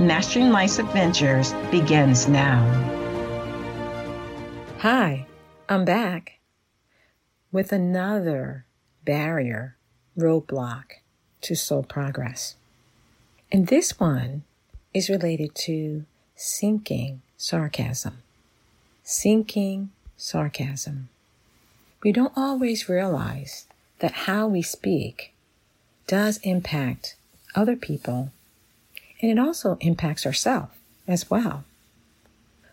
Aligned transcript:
Mastering 0.00 0.50
Life's 0.50 0.80
Adventures 0.80 1.52
begins 1.70 2.26
now. 2.26 2.60
Hi, 4.78 5.24
I'm 5.68 5.84
back 5.84 6.40
with 7.52 7.70
another 7.70 8.64
barrier, 9.04 9.76
roadblock 10.18 10.94
to 11.42 11.54
soul 11.54 11.84
progress. 11.84 12.56
And 13.52 13.68
this 13.68 14.00
one 14.00 14.42
is 14.92 15.08
related 15.08 15.54
to 15.66 16.04
sinking 16.34 17.22
sarcasm. 17.36 18.18
Sinking 19.04 19.90
sarcasm. 20.16 21.08
We 22.02 22.10
don't 22.10 22.32
always 22.36 22.88
realize 22.88 23.68
that 24.00 24.26
how 24.26 24.48
we 24.48 24.60
speak 24.60 25.32
does 26.08 26.38
impact 26.38 27.14
other 27.54 27.76
people 27.76 28.32
and 29.24 29.38
it 29.38 29.42
also 29.42 29.78
impacts 29.80 30.26
ourselves 30.26 30.74
as 31.08 31.30
well. 31.30 31.64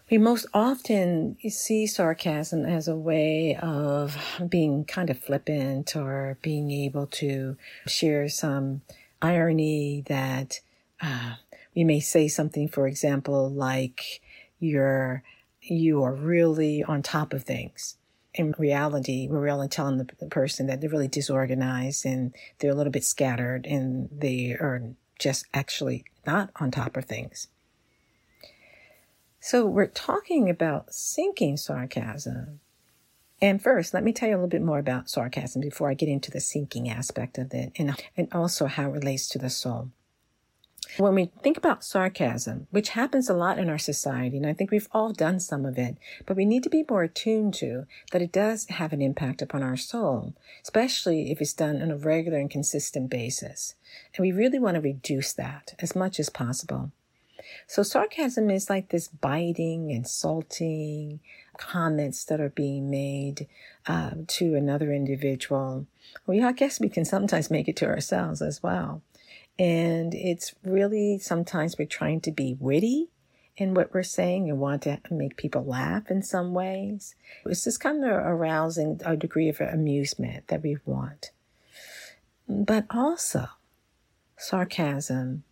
We 0.09 0.17
most 0.17 0.45
often 0.53 1.37
see 1.47 1.87
sarcasm 1.87 2.65
as 2.65 2.89
a 2.89 2.95
way 2.95 3.55
of 3.55 4.17
being 4.49 4.83
kind 4.83 5.09
of 5.09 5.17
flippant 5.17 5.95
or 5.95 6.37
being 6.41 6.69
able 6.69 7.07
to 7.07 7.55
share 7.87 8.27
some 8.27 8.81
irony 9.21 10.03
that 10.07 10.59
uh, 10.99 11.35
we 11.73 11.85
may 11.85 12.01
say 12.01 12.27
something, 12.27 12.67
for 12.67 12.85
example, 12.87 13.49
like 13.49 14.21
you're 14.59 15.23
you 15.61 16.03
are 16.03 16.13
really 16.13 16.83
on 16.83 17.01
top 17.01 17.31
of 17.31 17.43
things. 17.43 17.95
In 18.33 18.53
reality, 18.57 19.27
we're 19.29 19.39
really 19.39 19.69
telling 19.69 19.99
the, 19.99 20.09
the 20.19 20.25
person 20.25 20.67
that 20.67 20.81
they're 20.81 20.89
really 20.89 21.07
disorganized 21.07 22.05
and 22.05 22.33
they're 22.59 22.71
a 22.71 22.75
little 22.75 22.91
bit 22.91 23.05
scattered 23.05 23.65
and 23.65 24.09
they 24.11 24.51
are 24.51 24.81
just 25.21 25.45
actually 25.53 26.03
not 26.25 26.49
on 26.57 26.71
top 26.71 26.97
of 26.97 27.05
things. 27.05 27.47
So 29.39 29.65
we're 29.65 29.87
talking 29.87 30.49
about 30.49 30.93
sinking 30.93 31.57
sarcasm. 31.57 32.59
And 33.41 33.61
first, 33.61 33.93
let 33.93 34.03
me 34.03 34.13
tell 34.13 34.29
you 34.29 34.35
a 34.35 34.37
little 34.37 34.49
bit 34.49 34.61
more 34.61 34.77
about 34.79 35.09
sarcasm 35.09 35.61
before 35.61 35.89
I 35.89 35.93
get 35.93 36.09
into 36.09 36.29
the 36.29 36.39
sinking 36.39 36.89
aspect 36.89 37.37
of 37.37 37.53
it 37.53 37.71
and, 37.77 37.95
and 38.17 38.27
also 38.31 38.65
how 38.65 38.89
it 38.89 38.93
relates 38.93 39.27
to 39.29 39.39
the 39.39 39.49
soul. 39.49 39.89
When 40.97 41.15
we 41.15 41.31
think 41.41 41.57
about 41.57 41.85
sarcasm, 41.85 42.67
which 42.69 42.89
happens 42.89 43.29
a 43.29 43.33
lot 43.33 43.57
in 43.57 43.69
our 43.69 43.77
society, 43.77 44.37
and 44.37 44.45
I 44.45 44.53
think 44.53 44.71
we've 44.71 44.89
all 44.91 45.13
done 45.13 45.39
some 45.39 45.65
of 45.65 45.77
it, 45.77 45.97
but 46.25 46.35
we 46.35 46.45
need 46.45 46.63
to 46.63 46.69
be 46.69 46.83
more 46.89 47.03
attuned 47.03 47.53
to 47.55 47.85
that 48.11 48.21
it 48.21 48.33
does 48.33 48.65
have 48.65 48.91
an 48.91 49.01
impact 49.01 49.41
upon 49.41 49.63
our 49.63 49.77
soul, 49.77 50.33
especially 50.63 51.31
if 51.31 51.39
it's 51.39 51.53
done 51.53 51.81
on 51.81 51.91
a 51.91 51.97
regular 51.97 52.39
and 52.39 52.49
consistent 52.49 53.09
basis. 53.09 53.75
And 54.15 54.23
we 54.23 54.31
really 54.31 54.59
want 54.59 54.75
to 54.75 54.81
reduce 54.81 55.31
that 55.33 55.75
as 55.79 55.95
much 55.95 56.19
as 56.19 56.29
possible. 56.29 56.91
So 57.67 57.83
sarcasm 57.83 58.49
is 58.49 58.69
like 58.69 58.89
this 58.89 59.07
biting, 59.07 59.91
insulting 59.91 61.19
comments 61.57 62.25
that 62.25 62.41
are 62.41 62.49
being 62.49 62.89
made 62.89 63.47
uh, 63.87 64.11
to 64.27 64.55
another 64.55 64.91
individual. 64.91 65.85
Well, 66.25 66.45
I 66.45 66.51
guess 66.51 66.79
we 66.79 66.89
can 66.89 67.05
sometimes 67.05 67.51
make 67.51 67.67
it 67.67 67.75
to 67.77 67.87
ourselves 67.87 68.41
as 68.41 68.61
well. 68.61 69.01
And 69.59 70.13
it's 70.13 70.55
really 70.63 71.19
sometimes 71.19 71.77
we're 71.77 71.85
trying 71.85 72.21
to 72.21 72.31
be 72.31 72.55
witty 72.59 73.09
in 73.57 73.73
what 73.73 73.93
we're 73.93 74.03
saying 74.03 74.49
and 74.49 74.59
want 74.59 74.83
to 74.83 74.99
make 75.11 75.37
people 75.37 75.63
laugh 75.63 76.09
in 76.09 76.23
some 76.23 76.53
ways. 76.53 77.15
It's 77.45 77.63
just 77.63 77.79
kind 77.79 78.03
of 78.03 78.11
arousing 78.11 79.01
a 79.05 79.15
degree 79.15 79.49
of 79.49 79.61
amusement 79.61 80.47
that 80.47 80.63
we 80.63 80.77
want. 80.85 81.31
But 82.47 82.85
also, 82.89 83.47
sarcasm 84.37 85.43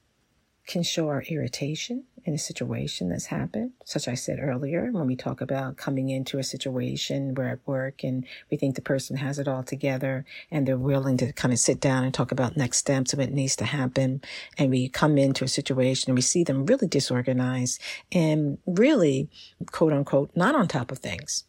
can 0.65 0.83
show 0.83 1.07
our 1.07 1.23
irritation 1.23 2.05
in 2.25 2.33
a 2.33 2.37
situation 2.37 3.09
that's 3.09 3.25
happened, 3.25 3.71
such 3.85 4.07
I 4.07 4.13
said 4.13 4.39
earlier, 4.41 4.91
when 4.91 5.07
we 5.07 5.15
talk 5.15 5.41
about 5.41 5.77
coming 5.77 6.09
into 6.09 6.37
a 6.37 6.43
situation, 6.43 7.33
we're 7.33 7.49
at 7.49 7.65
work 7.65 8.03
and 8.03 8.25
we 8.49 8.57
think 8.57 8.75
the 8.75 8.81
person 8.81 9.17
has 9.17 9.39
it 9.39 9.47
all 9.47 9.63
together 9.63 10.25
and 10.51 10.67
they're 10.67 10.77
willing 10.77 11.17
to 11.17 11.33
kind 11.33 11.53
of 11.53 11.59
sit 11.59 11.79
down 11.79 12.03
and 12.03 12.13
talk 12.13 12.31
about 12.31 12.57
next 12.57 12.77
steps 12.77 13.13
of 13.13 13.19
what 13.19 13.31
needs 13.31 13.55
to 13.57 13.65
happen. 13.65 14.21
And 14.57 14.69
we 14.69 14.89
come 14.89 15.17
into 15.17 15.43
a 15.43 15.47
situation 15.47 16.09
and 16.09 16.17
we 16.17 16.21
see 16.21 16.43
them 16.43 16.65
really 16.65 16.87
disorganized 16.87 17.81
and 18.11 18.57
really, 18.65 19.29
quote 19.71 19.93
unquote, 19.93 20.31
not 20.35 20.55
on 20.55 20.67
top 20.67 20.91
of 20.91 20.99
things. 20.99 21.45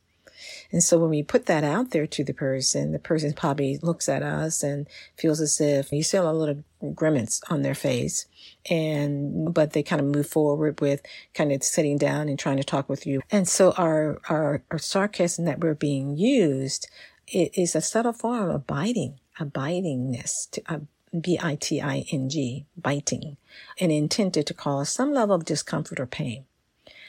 And 0.73 0.83
so 0.83 0.99
when 0.99 1.11
we 1.11 1.23
put 1.23 1.47
that 1.47 1.65
out 1.65 1.91
there 1.91 2.07
to 2.07 2.25
the 2.25 2.33
person, 2.33 2.93
the 2.93 2.99
person 2.99 3.33
probably 3.33 3.79
looks 3.83 4.09
at 4.09 4.23
us 4.23 4.63
and 4.63 4.87
feels 5.17 5.41
as 5.41 5.61
if 5.61 5.93
you 5.93 6.03
see 6.03 6.17
a 6.17 6.33
little 6.33 6.63
grimace 6.95 7.41
on 7.51 7.63
their 7.63 7.75
face. 7.75 8.27
And, 8.69 9.53
but 9.53 9.73
they 9.73 9.83
kind 9.83 10.01
of 10.01 10.07
move 10.07 10.27
forward 10.27 10.81
with 10.81 11.03
kind 11.35 11.53
of 11.53 11.63
sitting 11.63 11.99
down 11.99 12.29
and 12.29 12.39
trying 12.39 12.57
to 12.57 12.65
talk 12.65 12.89
with 12.89 13.07
you. 13.07 13.21
And 13.31 13.49
so 13.49 13.73
our, 13.73 14.21
our, 14.29 14.63
our 14.71 14.79
sarcasm 14.79 15.45
that 15.45 15.61
we're 15.61 15.75
being 15.75 16.17
used 16.17 16.89
it 17.33 17.57
is 17.57 17.77
a 17.77 17.81
subtle 17.81 18.13
form 18.13 18.51
of 18.51 18.67
biting, 18.67 19.21
a 19.39 19.47
bitingness, 19.47 20.51
to, 20.51 20.63
a 20.67 20.81
B-I-T-I-N-G, 21.19 22.67
biting, 22.77 23.37
and 23.79 23.93
intended 23.93 24.47
to 24.47 24.55
cause 24.55 24.91
some 24.91 25.13
level 25.13 25.35
of 25.35 25.45
discomfort 25.45 26.01
or 26.01 26.07
pain 26.07 26.45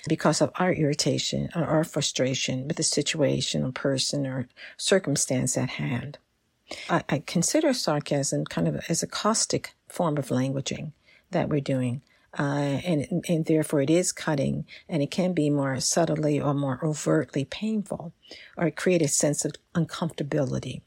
because 0.07 0.41
of 0.41 0.51
our 0.55 0.73
irritation 0.73 1.49
or 1.55 1.63
our 1.63 1.83
frustration 1.83 2.67
with 2.67 2.77
the 2.77 2.83
situation 2.83 3.63
or 3.63 3.71
person 3.71 4.25
or 4.25 4.47
circumstance 4.77 5.57
at 5.57 5.71
hand. 5.71 6.17
I, 6.89 7.03
I 7.09 7.23
consider 7.25 7.73
sarcasm 7.73 8.45
kind 8.45 8.67
of 8.67 8.83
as 8.89 9.03
a 9.03 9.07
caustic 9.07 9.73
form 9.87 10.17
of 10.17 10.29
languaging 10.29 10.91
that 11.31 11.49
we're 11.49 11.61
doing. 11.61 12.01
Uh, 12.39 12.79
and, 12.85 13.25
and 13.27 13.45
therefore 13.45 13.81
it 13.81 13.89
is 13.89 14.13
cutting 14.13 14.65
and 14.87 15.03
it 15.03 15.11
can 15.11 15.33
be 15.33 15.49
more 15.49 15.77
subtly 15.81 16.39
or 16.39 16.53
more 16.53 16.79
overtly 16.81 17.43
painful 17.43 18.13
or 18.55 18.71
create 18.71 19.01
a 19.01 19.07
sense 19.07 19.43
of 19.43 19.51
uncomfortability. 19.75 20.81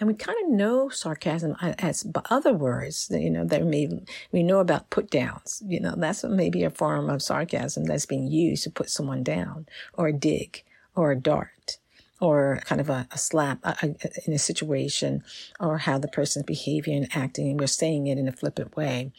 And 0.00 0.08
we 0.08 0.14
kind 0.14 0.38
of 0.44 0.50
know 0.50 0.88
sarcasm 0.88 1.56
uh, 1.62 1.74
as 1.78 2.06
other 2.30 2.52
words, 2.52 3.08
you 3.10 3.30
know, 3.30 3.44
that 3.44 3.64
may, 3.64 3.88
we 4.32 4.42
know 4.42 4.58
about 4.58 4.90
put 4.90 5.10
downs, 5.10 5.62
you 5.66 5.80
know, 5.80 5.94
that's 5.96 6.24
maybe 6.24 6.64
a 6.64 6.70
form 6.70 7.08
of 7.08 7.22
sarcasm 7.22 7.84
that's 7.84 8.06
being 8.06 8.26
used 8.26 8.64
to 8.64 8.70
put 8.70 8.90
someone 8.90 9.22
down 9.22 9.66
or 9.94 10.08
a 10.08 10.12
dig 10.12 10.64
or 10.94 11.12
a 11.12 11.16
dart 11.16 11.78
or 12.20 12.60
kind 12.64 12.80
of 12.80 12.88
a, 12.88 13.08
a 13.10 13.18
slap 13.18 13.58
a, 13.64 13.76
a, 13.82 13.94
in 14.26 14.32
a 14.32 14.38
situation 14.38 15.24
or 15.58 15.78
how 15.78 15.98
the 15.98 16.08
person's 16.08 16.44
behaving 16.44 16.94
and 16.94 17.08
acting. 17.16 17.50
And 17.50 17.60
we're 17.60 17.66
saying 17.66 18.06
it 18.06 18.18
in 18.18 18.28
a 18.28 18.32
flippant 18.32 18.76
way 18.76 19.12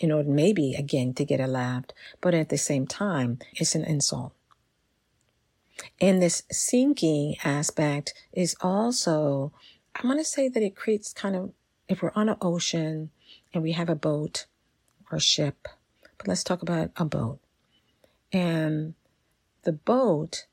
in 0.00 0.10
order 0.10 0.28
maybe 0.28 0.74
again 0.74 1.14
to 1.14 1.24
get 1.24 1.40
a 1.40 1.46
laugh, 1.46 1.84
but 2.20 2.34
at 2.34 2.48
the 2.48 2.58
same 2.58 2.86
time, 2.86 3.38
it's 3.54 3.76
an 3.76 3.84
insult. 3.84 4.32
And 6.00 6.20
this 6.20 6.42
sinking 6.50 7.36
aspect 7.44 8.12
is 8.32 8.56
also 8.60 9.52
I 9.94 10.06
want 10.06 10.20
to 10.20 10.24
say 10.24 10.48
that 10.48 10.62
it 10.62 10.76
creates 10.76 11.12
kind 11.12 11.34
of, 11.34 11.52
if 11.88 12.02
we're 12.02 12.12
on 12.14 12.28
an 12.28 12.36
ocean 12.40 13.10
and 13.52 13.62
we 13.62 13.72
have 13.72 13.88
a 13.88 13.96
boat 13.96 14.46
or 15.10 15.16
a 15.16 15.20
ship, 15.20 15.66
but 16.16 16.28
let's 16.28 16.44
talk 16.44 16.62
about 16.62 16.90
a 16.96 17.04
boat. 17.04 17.40
And 18.32 18.94
the 19.64 19.72
boat, 19.72 20.46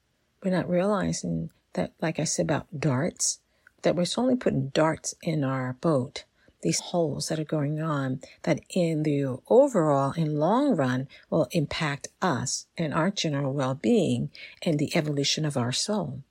we're 0.43 0.51
not 0.51 0.69
realizing 0.69 1.51
that, 1.73 1.93
like 2.01 2.19
I 2.19 2.23
said 2.23 2.45
about 2.45 2.79
darts, 2.79 3.39
that 3.83 3.95
we're 3.95 4.05
only 4.17 4.35
putting 4.35 4.69
darts 4.69 5.13
in 5.21 5.43
our 5.43 5.73
boat, 5.79 6.23
these 6.63 6.79
holes 6.79 7.27
that 7.27 7.39
are 7.39 7.43
going 7.43 7.79
on, 7.79 8.21
that 8.43 8.59
in 8.71 9.03
the 9.03 9.37
overall 9.47 10.13
and 10.17 10.39
long 10.39 10.75
run 10.75 11.07
will 11.29 11.47
impact 11.51 12.07
us 12.21 12.65
and 12.77 12.93
our 12.93 13.11
general 13.11 13.53
well 13.53 13.75
being 13.75 14.31
and 14.63 14.79
the 14.79 14.95
evolution 14.97 15.45
of 15.45 15.55
our 15.55 15.71
soul. 15.71 16.23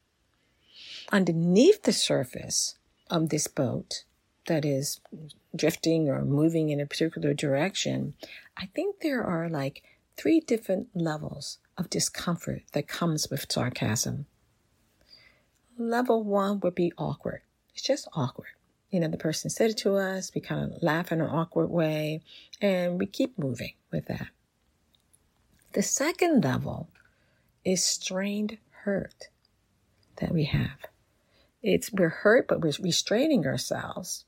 Underneath 1.13 1.83
the 1.85 1.93
surface, 1.93 2.75
of 3.11 3.29
this 3.29 3.47
boat 3.47 4.05
that 4.47 4.65
is 4.65 5.01
drifting 5.55 6.09
or 6.09 6.25
moving 6.25 6.71
in 6.71 6.81
a 6.81 6.87
particular 6.87 7.35
direction, 7.35 8.15
I 8.57 8.67
think 8.75 9.01
there 9.01 9.23
are 9.23 9.49
like 9.49 9.83
three 10.17 10.41
different 10.41 10.89
levels 10.95 11.59
of 11.77 11.91
discomfort 11.91 12.63
that 12.73 12.89
comes 12.89 13.29
with 13.31 13.51
sarcasm. 13.51 14.27
Level 15.77 16.23
one 16.23 16.61
would 16.61 16.75
be 16.75 16.93
awkward. 16.97 17.43
It's 17.73 17.83
just 17.83 18.09
awkward. 18.15 18.49
You 18.91 19.01
know, 19.01 19.09
the 19.09 19.17
person 19.17 19.51
said 19.51 19.71
it 19.71 19.79
to 19.79 19.97
us, 19.97 20.31
we 20.35 20.41
kind 20.41 20.73
of 20.73 20.83
laugh 20.83 21.11
in 21.11 21.21
an 21.21 21.29
awkward 21.29 21.69
way, 21.69 22.23
and 22.61 22.99
we 22.99 23.07
keep 23.07 23.37
moving 23.37 23.73
with 23.91 24.07
that. 24.07 24.29
The 25.73 25.83
second 25.83 26.45
level 26.45 26.89
is 27.65 27.85
strained 27.85 28.59
hurt 28.85 29.29
that 30.17 30.31
we 30.31 30.45
have. 30.45 30.79
It's 31.65 31.91
we're 31.91 32.11
hurt, 32.11 32.47
but 32.47 32.61
we're 32.61 32.73
restraining 32.79 33.47
ourselves 33.47 34.27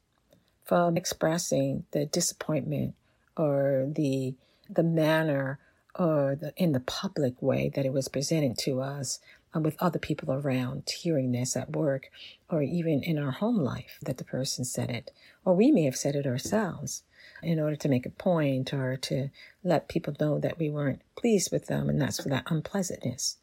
from 0.65 0.97
expressing 0.97 1.85
the 1.91 2.07
disappointment 2.07 2.95
or 3.37 3.87
the 3.95 4.35
the 4.71 4.83
manner 4.83 5.59
or 5.95 6.37
the, 6.41 6.55
in 6.57 6.73
the 6.73 6.81
public 6.81 7.41
way 7.43 7.71
that 7.75 7.85
it 7.85 7.93
was 7.93 8.09
presented 8.09 8.57
to 8.59 8.81
us 8.81 9.21
um, 9.53 9.63
with 9.63 9.77
other 9.81 9.99
people 9.99 10.33
around 10.33 10.89
hearing 11.03 11.33
this 11.33 11.57
at 11.57 11.77
work 11.77 12.11
or 12.51 12.63
even 12.63 13.03
in 13.03 13.19
our 13.19 13.33
home 13.33 13.59
life 13.59 13.99
that 14.03 14.17
the 14.17 14.25
person 14.25 14.65
said 14.65 14.91
it. 14.91 15.11
Or 15.45 15.55
we 15.55 15.71
may 15.71 15.85
have 15.85 15.97
said 15.97 16.17
it 16.17 16.27
ourselves 16.27 17.03
in 17.43 17.61
order 17.61 17.77
to 17.77 17.89
make 17.89 18.07
a 18.07 18.11
point 18.11 18.73
or 18.73 18.97
to 18.97 19.29
let 19.63 19.89
people 19.89 20.15
know 20.19 20.39
that 20.39 20.59
we 20.59 20.71
weren't 20.71 21.03
pleased 21.17 21.53
with 21.53 21.67
them 21.67 21.91
and 21.91 22.01
that's 22.01 22.23
for 22.23 22.31
that 22.31 22.51
unpleasantness. 22.51 23.37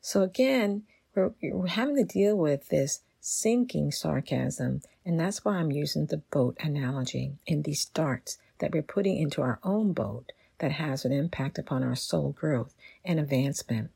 So 0.00 0.22
again 0.22 0.84
we're, 1.14 1.32
we're 1.42 1.66
having 1.66 1.96
to 1.96 2.04
deal 2.04 2.36
with 2.36 2.68
this 2.68 3.00
sinking 3.24 3.90
sarcasm 3.90 4.82
and 5.04 5.18
that's 5.18 5.44
why 5.44 5.56
i'm 5.56 5.72
using 5.72 6.06
the 6.06 6.18
boat 6.30 6.56
analogy 6.60 7.32
in 7.46 7.62
these 7.62 7.86
darts 7.86 8.38
that 8.58 8.72
we're 8.72 8.82
putting 8.82 9.16
into 9.16 9.42
our 9.42 9.58
own 9.62 9.92
boat 9.92 10.32
that 10.58 10.72
has 10.72 11.04
an 11.04 11.12
impact 11.12 11.58
upon 11.58 11.82
our 11.82 11.96
soul 11.96 12.32
growth 12.38 12.74
and 13.04 13.18
advancement. 13.18 13.90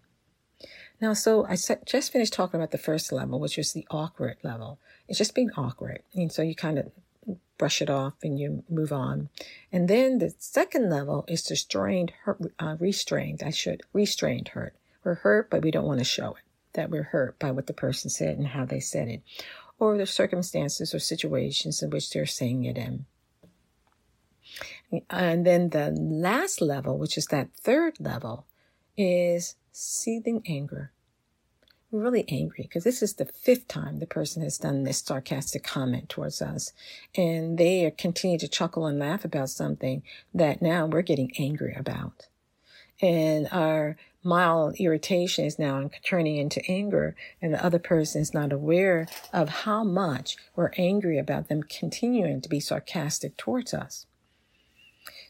Now, 1.01 1.15
so 1.15 1.47
I 1.47 1.57
just 1.57 2.13
finished 2.13 2.33
talking 2.33 2.59
about 2.59 2.73
the 2.73 2.79
first 2.79 3.13
level, 3.13 3.39
which 3.39 3.59
is 3.59 3.73
the 3.73 3.87
awkward 3.91 4.37
level. 4.43 4.79
It's 5.09 5.19
just 5.19 5.35
being 5.35 5.51
awkward. 5.57 6.03
And 6.15 6.33
so 6.33 6.43
you 6.43 6.55
kind 6.55 6.79
of 6.79 6.91
brush 7.57 7.81
it 7.81 7.89
off 7.89 8.15
and 8.23 8.39
you 8.39 8.65
move 8.69 8.93
on. 8.93 9.29
And 9.73 9.89
then 9.89 10.19
the 10.19 10.35
second 10.39 10.91
level 10.91 11.25
is 11.29 11.45
the 11.45 11.57
strained, 11.57 12.13
hurt, 12.25 12.41
uh, 12.59 12.77
restrained, 12.81 13.43
I 13.45 13.51
should, 13.51 13.83
restrained 13.93 14.49
hurt. 14.49 14.75
We're 15.05 15.15
hurt, 15.15 15.49
but 15.51 15.63
we 15.63 15.71
don't 15.71 15.87
want 15.87 16.01
to 16.01 16.05
show 16.05 16.31
it, 16.31 16.43
that 16.79 16.91
we're 16.91 17.03
hurt 17.03 17.37
by 17.41 17.51
what 17.51 17.67
the 17.67 17.73
person 17.73 18.09
said 18.09 18.39
and 18.39 18.47
how 18.47 18.65
they 18.65 18.79
said 18.79 19.09
it, 19.09 19.23
or 19.81 19.99
the 19.99 20.07
circumstances 20.07 20.95
or 20.95 21.01
situations 21.01 21.83
in 21.83 21.91
which 21.91 22.11
they're 22.11 22.25
saying 22.25 22.65
it 22.65 22.79
in. 22.79 23.05
And 25.11 25.45
then 25.45 25.71
the 25.71 25.91
last 25.91 26.61
level, 26.61 26.97
which 26.97 27.19
is 27.19 27.27
that 27.27 27.53
third 27.53 27.95
level, 27.99 28.47
is 28.97 29.57
seething 29.73 30.41
anger. 30.47 30.93
We're 31.91 32.03
really 32.03 32.27
angry 32.29 32.63
because 32.63 32.85
this 32.85 33.03
is 33.03 33.15
the 33.15 33.25
fifth 33.25 33.67
time 33.67 33.99
the 33.99 34.07
person 34.07 34.43
has 34.43 34.59
done 34.59 34.85
this 34.85 34.99
sarcastic 34.99 35.65
comment 35.65 36.09
towards 36.09 36.41
us. 36.41 36.73
And 37.17 37.59
they 37.59 37.93
continue 37.99 38.39
to 38.39 38.47
chuckle 38.49 38.87
and 38.87 39.01
laugh 39.01 39.25
about 39.25 39.51
something 39.51 40.05
that 40.33 40.63
now 40.63 40.87
we're 40.87 41.03
getting 41.03 41.33
angry 41.39 41.75
about. 41.77 42.28
And 43.01 43.49
our 43.53 43.97
mild 44.25 44.75
irritation 44.79 45.45
is 45.45 45.59
now 45.59 45.91
turning 46.05 46.37
into 46.37 46.63
anger, 46.69 47.15
and 47.41 47.55
the 47.55 47.65
other 47.65 47.79
person 47.79 48.21
is 48.21 48.35
not 48.35 48.53
aware 48.53 49.07
of 49.33 49.49
how 49.49 49.85
much 49.85 50.37
we're 50.57 50.73
angry 50.77 51.19
about 51.19 51.49
them 51.49 51.63
continuing 51.63 52.41
to 52.41 52.49
be 52.49 52.61
sarcastic 52.61 53.37
towards 53.37 53.73
us. 53.73 54.07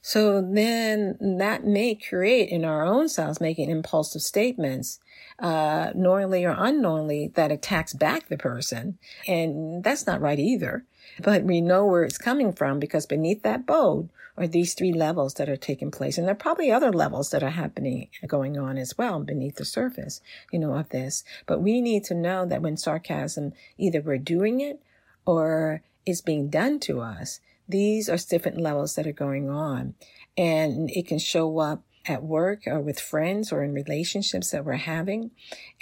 So 0.01 0.41
then 0.41 1.19
that 1.39 1.65
may 1.65 1.95
create 1.95 2.49
in 2.49 2.65
our 2.65 2.85
own 2.85 3.09
selves 3.09 3.41
making 3.41 3.69
impulsive 3.69 4.23
statements, 4.23 5.01
uh, 5.39 5.91
knowingly 5.95 6.45
or 6.45 6.57
unknowingly 6.57 7.33
that 7.35 7.53
attacks 7.53 7.93
back 7.93 8.29
the 8.29 8.39
person. 8.39 8.99
And 9.27 9.85
that's 9.85 10.07
not 10.07 10.21
right 10.21 10.39
either. 10.39 10.85
But 11.23 11.45
we 11.45 11.61
know 11.61 11.87
where 11.87 12.05
it's 12.05 12.19
coming 12.19 12.53
from 12.53 12.79
because 12.79 13.07
beneath 13.07 13.43
that 13.43 13.67
boat 13.67 14.09
are 14.37 14.47
these 14.47 14.75
three 14.75 14.93
levels 14.93 15.35
that 15.35 15.49
are 15.49 15.57
taking 15.57 15.91
place. 15.91 16.17
And 16.17 16.27
there 16.27 16.33
are 16.33 16.37
probably 16.39 16.71
other 16.71 16.93
levels 16.93 17.31
that 17.31 17.43
are 17.43 17.51
happening, 17.51 18.09
going 18.27 18.57
on 18.57 18.79
as 18.79 18.97
well 18.97 19.21
beneath 19.21 19.57
the 19.57 19.65
surface, 19.65 20.21
you 20.53 20.59
know, 20.59 20.75
of 20.75 20.91
this. 20.91 21.25
But 21.47 21.61
we 21.61 21.81
need 21.81 22.05
to 22.05 22.15
know 22.15 22.47
that 22.47 22.63
when 22.63 22.77
sarcasm, 22.77 23.53
either 23.77 24.01
we're 24.01 24.19
doing 24.19 24.61
it 24.61 24.81
or 25.27 25.83
it's 26.07 26.21
being 26.21 26.49
done 26.49 26.79
to 26.81 27.01
us, 27.01 27.41
these 27.69 28.09
are 28.09 28.17
different 28.17 28.61
levels 28.61 28.95
that 28.95 29.07
are 29.07 29.13
going 29.13 29.51
on. 29.51 29.95
And 30.37 30.89
it 30.91 31.07
can 31.07 31.19
show 31.19 31.59
up 31.59 31.83
at 32.07 32.23
work 32.23 32.63
or 32.67 32.81
with 32.81 32.99
friends 32.99 33.53
or 33.53 33.63
in 33.63 33.73
relationships 33.73 34.51
that 34.51 34.65
we're 34.65 34.75
having. 34.75 35.31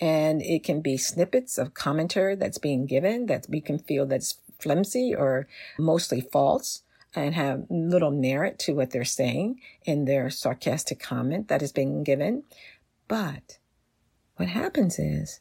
And 0.00 0.43
it 0.43 0.64
can 0.64 0.81
be 0.81 0.96
snippets 0.96 1.58
of 1.58 1.75
commentary 1.75 2.34
that's 2.34 2.58
being 2.58 2.87
given 2.87 3.26
that 3.26 3.46
we 3.49 3.61
can 3.61 3.78
feel 3.78 4.06
that's 4.06 4.38
flimsy 4.58 5.14
or 5.14 5.47
mostly 5.79 6.20
false 6.20 6.82
and 7.14 7.35
have 7.35 7.67
little 7.70 8.11
merit 8.11 8.58
to 8.58 8.75
what 8.75 8.91
they're 8.91 9.05
saying 9.05 9.61
in 9.85 10.05
their 10.05 10.29
sarcastic 10.29 11.00
comment 11.00 11.49
that 11.49 11.62
is 11.62 11.73
being 11.73 12.05
given. 12.05 12.43
But 13.08 13.58
what 14.37 14.49
happens 14.49 14.99
is, 14.99 15.41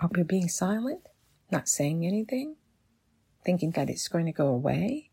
are 0.00 0.10
we 0.14 0.24
being 0.24 0.48
silent, 0.48 1.08
not 1.50 1.68
saying 1.68 2.04
anything, 2.04 2.56
thinking 3.44 3.70
that 3.72 3.88
it's 3.88 4.08
going 4.08 4.26
to 4.26 4.32
go 4.32 4.48
away? 4.48 5.10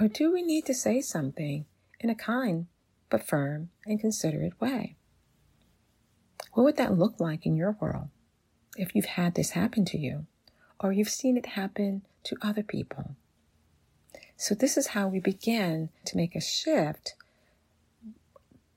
Or 0.00 0.08
do 0.08 0.32
we 0.32 0.42
need 0.42 0.66
to 0.66 0.74
say 0.74 1.00
something 1.00 1.64
in 2.00 2.10
a 2.10 2.14
kind 2.14 2.66
but 3.08 3.26
firm 3.26 3.70
and 3.86 4.00
considerate 4.00 4.60
way? 4.60 4.96
What 6.54 6.64
would 6.64 6.76
that 6.76 6.98
look 6.98 7.20
like 7.20 7.46
in 7.46 7.56
your 7.56 7.76
world 7.80 8.08
if 8.76 8.94
you've 8.94 9.04
had 9.04 9.34
this 9.34 9.50
happen 9.50 9.84
to 9.86 9.98
you 9.98 10.26
or 10.80 10.92
you've 10.92 11.08
seen 11.08 11.36
it 11.36 11.46
happen 11.46 12.02
to 12.24 12.36
other 12.42 12.62
people? 12.62 13.16
So, 14.36 14.54
this 14.54 14.76
is 14.76 14.88
how 14.88 15.08
we 15.08 15.20
begin 15.20 15.90
to 16.04 16.16
make 16.16 16.34
a 16.34 16.40
shift, 16.40 17.14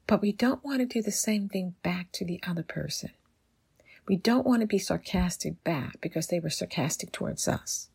but 0.07 0.21
we 0.21 0.31
don't 0.31 0.63
want 0.63 0.79
to 0.79 0.85
do 0.85 1.01
the 1.01 1.11
same 1.11 1.49
thing 1.49 1.75
back 1.81 2.11
to 2.13 2.25
the 2.25 2.39
other 2.45 2.63
person. 2.63 3.11
We 4.07 4.17
don't 4.17 4.45
want 4.45 4.61
to 4.61 4.67
be 4.67 4.77
sarcastic 4.77 5.63
back 5.63 5.99
because 6.01 6.27
they 6.27 6.39
were 6.39 6.51
sarcastic 6.51 7.11
towards 7.11 7.47
us. 7.47 7.89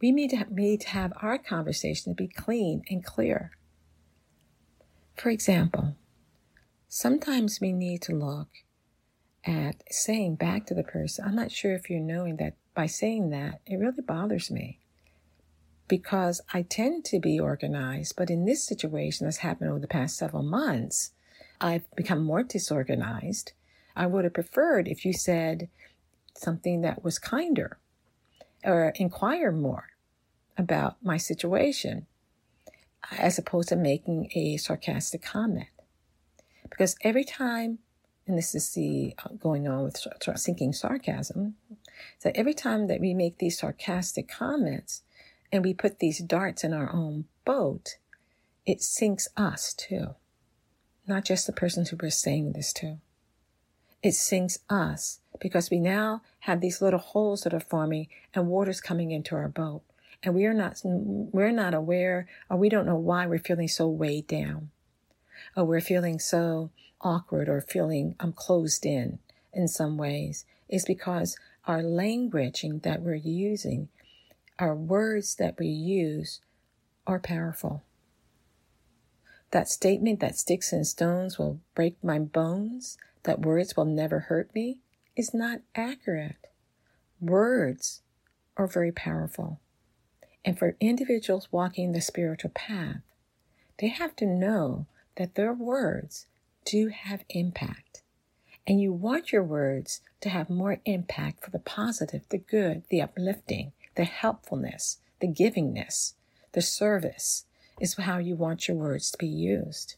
We 0.00 0.12
need 0.12 0.30
to, 0.30 0.44
need 0.48 0.82
to 0.82 0.90
have 0.90 1.12
our 1.20 1.38
conversation 1.38 2.12
to 2.12 2.16
be 2.16 2.28
clean 2.28 2.84
and 2.88 3.04
clear. 3.04 3.50
For 5.16 5.30
example, 5.30 5.96
sometimes 6.88 7.60
we 7.60 7.72
need 7.72 8.02
to 8.02 8.14
look 8.14 8.48
at 9.44 9.82
saying 9.90 10.36
back 10.36 10.66
to 10.66 10.74
the 10.74 10.84
person, 10.84 11.24
I'm 11.26 11.34
not 11.34 11.50
sure 11.50 11.74
if 11.74 11.88
you're 11.88 12.00
knowing 12.00 12.36
that 12.36 12.54
by 12.76 12.86
saying 12.86 13.30
that, 13.30 13.60
it 13.66 13.76
really 13.76 14.02
bothers 14.02 14.50
me 14.50 14.78
because 15.88 16.42
I 16.52 16.62
tend 16.62 17.06
to 17.06 17.18
be 17.18 17.40
organized, 17.40 18.14
but 18.16 18.28
in 18.28 18.44
this 18.44 18.62
situation 18.62 19.26
that's 19.26 19.38
happened 19.38 19.70
over 19.70 19.80
the 19.80 19.88
past 19.88 20.16
several 20.16 20.42
months, 20.42 21.12
I've 21.58 21.90
become 21.96 22.22
more 22.22 22.42
disorganized. 22.42 23.52
I 23.96 24.06
would 24.06 24.24
have 24.24 24.34
preferred 24.34 24.88
if 24.88 25.06
you 25.06 25.14
said 25.14 25.70
something 26.34 26.82
that 26.82 27.02
was 27.02 27.18
kinder 27.18 27.78
or 28.62 28.92
inquire 28.96 29.52
more 29.52 29.88
about 30.58 30.96
my 31.02 31.16
situation 31.16 32.06
as 33.10 33.38
opposed 33.38 33.70
to 33.70 33.76
making 33.76 34.30
a 34.34 34.58
sarcastic 34.58 35.22
comment. 35.22 35.68
Because 36.68 36.96
every 37.00 37.24
time, 37.24 37.78
and 38.26 38.36
this 38.36 38.54
is 38.54 38.72
the 38.72 39.14
uh, 39.24 39.28
going 39.38 39.68
on 39.68 39.84
with 39.84 40.04
sinking 40.36 40.72
sarcasm, 40.72 41.54
that 42.22 42.36
every 42.36 42.54
time 42.54 42.88
that 42.88 43.00
we 43.00 43.14
make 43.14 43.38
these 43.38 43.58
sarcastic 43.58 44.28
comments 44.28 45.02
and 45.52 45.64
we 45.64 45.72
put 45.74 45.98
these 45.98 46.18
darts 46.18 46.64
in 46.64 46.72
our 46.72 46.92
own 46.92 47.26
boat, 47.44 47.96
it 48.64 48.82
sinks 48.82 49.28
us 49.36 49.72
too. 49.72 50.14
Not 51.06 51.24
just 51.24 51.46
the 51.46 51.52
person 51.52 51.86
who 51.86 51.96
we're 52.00 52.10
saying 52.10 52.52
this 52.52 52.72
to. 52.74 52.98
It 54.02 54.12
sinks 54.12 54.58
us 54.68 55.20
because 55.40 55.70
we 55.70 55.78
now 55.78 56.22
have 56.40 56.60
these 56.60 56.82
little 56.82 56.98
holes 56.98 57.42
that 57.42 57.54
are 57.54 57.60
forming 57.60 58.08
and 58.34 58.48
water's 58.48 58.80
coming 58.80 59.10
into 59.10 59.34
our 59.36 59.48
boat 59.48 59.82
and 60.22 60.34
we 60.34 60.44
are 60.46 60.54
not 60.54 60.80
we're 60.84 61.52
not 61.52 61.74
aware 61.74 62.26
or 62.50 62.56
we 62.56 62.68
don't 62.68 62.86
know 62.86 62.96
why 62.96 63.26
we're 63.26 63.38
feeling 63.38 63.68
so 63.68 63.86
weighed 63.86 64.26
down 64.26 64.70
or 65.56 65.64
we're 65.64 65.80
feeling 65.80 66.18
so 66.18 66.70
awkward 67.00 67.48
or 67.48 67.60
feeling 67.60 68.14
I'm 68.20 68.32
closed 68.32 68.86
in 68.86 69.18
in 69.52 69.68
some 69.68 69.96
ways 69.96 70.44
is 70.68 70.84
because 70.84 71.36
our 71.66 71.80
languaging 71.82 72.82
that 72.82 73.02
we're 73.02 73.14
using 73.14 73.88
our 74.58 74.74
words 74.74 75.34
that 75.36 75.58
we 75.58 75.66
use 75.66 76.40
are 77.06 77.18
powerful. 77.20 77.82
That 79.50 79.68
statement 79.68 80.20
that 80.20 80.36
sticks 80.36 80.72
and 80.72 80.86
stones 80.86 81.38
will 81.38 81.60
break 81.74 82.02
my 82.02 82.18
bones 82.18 82.98
that 83.24 83.40
words 83.40 83.76
will 83.76 83.84
never 83.84 84.20
hurt 84.20 84.54
me 84.54 84.80
is 85.14 85.34
not 85.34 85.60
accurate. 85.74 86.46
Words 87.20 88.02
are 88.56 88.66
very 88.66 88.92
powerful. 88.92 89.60
And 90.44 90.58
for 90.58 90.76
individuals 90.80 91.48
walking 91.50 91.92
the 91.92 92.00
spiritual 92.00 92.50
path, 92.54 93.02
they 93.78 93.88
have 93.88 94.16
to 94.16 94.26
know 94.26 94.86
that 95.16 95.34
their 95.34 95.52
words 95.52 96.26
do 96.66 96.88
have 96.88 97.24
impact. 97.30 98.02
And 98.66 98.80
you 98.80 98.92
want 98.92 99.32
your 99.32 99.44
words 99.44 100.00
to 100.20 100.28
have 100.28 100.50
more 100.50 100.80
impact 100.84 101.42
for 101.44 101.50
the 101.50 101.60
positive, 101.60 102.28
the 102.28 102.38
good, 102.38 102.82
the 102.90 103.00
uplifting, 103.00 103.72
the 103.94 104.04
helpfulness, 104.04 104.98
the 105.20 105.28
givingness, 105.28 106.14
the 106.52 106.60
service 106.60 107.44
is 107.80 107.94
how 107.94 108.18
you 108.18 108.34
want 108.34 108.66
your 108.66 108.76
words 108.76 109.10
to 109.12 109.18
be 109.18 109.26
used. 109.26 109.96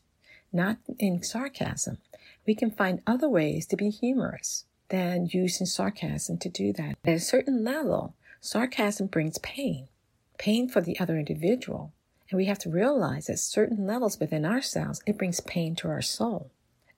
Not 0.52 0.76
in 0.98 1.22
sarcasm. 1.22 1.98
We 2.46 2.54
can 2.54 2.70
find 2.70 3.02
other 3.06 3.28
ways 3.28 3.66
to 3.66 3.76
be 3.76 3.90
humorous 3.90 4.64
than 4.88 5.28
using 5.30 5.66
sarcasm 5.66 6.38
to 6.38 6.48
do 6.48 6.72
that. 6.75 6.96
At 7.04 7.14
a 7.14 7.20
certain 7.20 7.64
level, 7.64 8.14
sarcasm 8.40 9.06
brings 9.06 9.38
pain, 9.38 9.88
pain 10.38 10.68
for 10.68 10.80
the 10.80 10.98
other 10.98 11.18
individual. 11.18 11.92
And 12.30 12.37
we 12.37 12.46
have 12.46 12.58
to 12.60 12.70
realize 12.70 13.30
at 13.30 13.38
certain 13.38 13.87
levels 13.87 14.20
within 14.20 14.44
ourselves, 14.44 15.00
it 15.06 15.16
brings 15.16 15.40
pain 15.40 15.75
to 15.76 15.88
our 15.88 16.02
soul. 16.02 16.50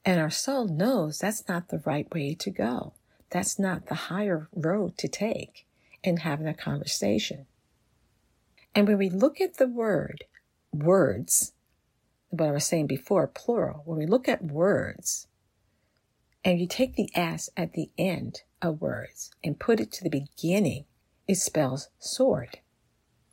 And 0.04 0.20
our 0.20 0.30
soul 0.30 0.66
knows 0.66 1.18
that's 1.18 1.48
not 1.48 1.68
the 1.68 1.82
right 1.84 2.12
way 2.12 2.34
to 2.34 2.50
go. 2.50 2.94
That's 3.30 3.58
not 3.58 3.86
the 3.86 3.94
higher 3.94 4.48
road 4.54 4.96
to 4.98 5.08
take 5.08 5.66
in 6.02 6.18
having 6.18 6.48
a 6.48 6.54
conversation. 6.54 7.46
And 8.74 8.86
when 8.86 8.98
we 8.98 9.10
look 9.10 9.40
at 9.40 9.56
the 9.56 9.68
word, 9.68 10.24
words, 10.72 11.52
what 12.30 12.48
I 12.48 12.52
was 12.52 12.64
saying 12.64 12.86
before, 12.86 13.26
plural, 13.26 13.82
when 13.84 13.98
we 13.98 14.06
look 14.06 14.28
at 14.28 14.44
words, 14.44 15.26
and 16.44 16.58
you 16.58 16.66
take 16.66 16.94
the 16.94 17.10
S 17.14 17.50
at 17.56 17.74
the 17.74 17.90
end 17.98 18.42
of 18.62 18.80
words 18.80 19.30
and 19.44 19.58
put 19.60 19.80
it 19.80 19.92
to 19.92 20.04
the 20.04 20.10
beginning, 20.10 20.86
it 21.28 21.36
spells 21.36 21.88
sword. 21.98 22.60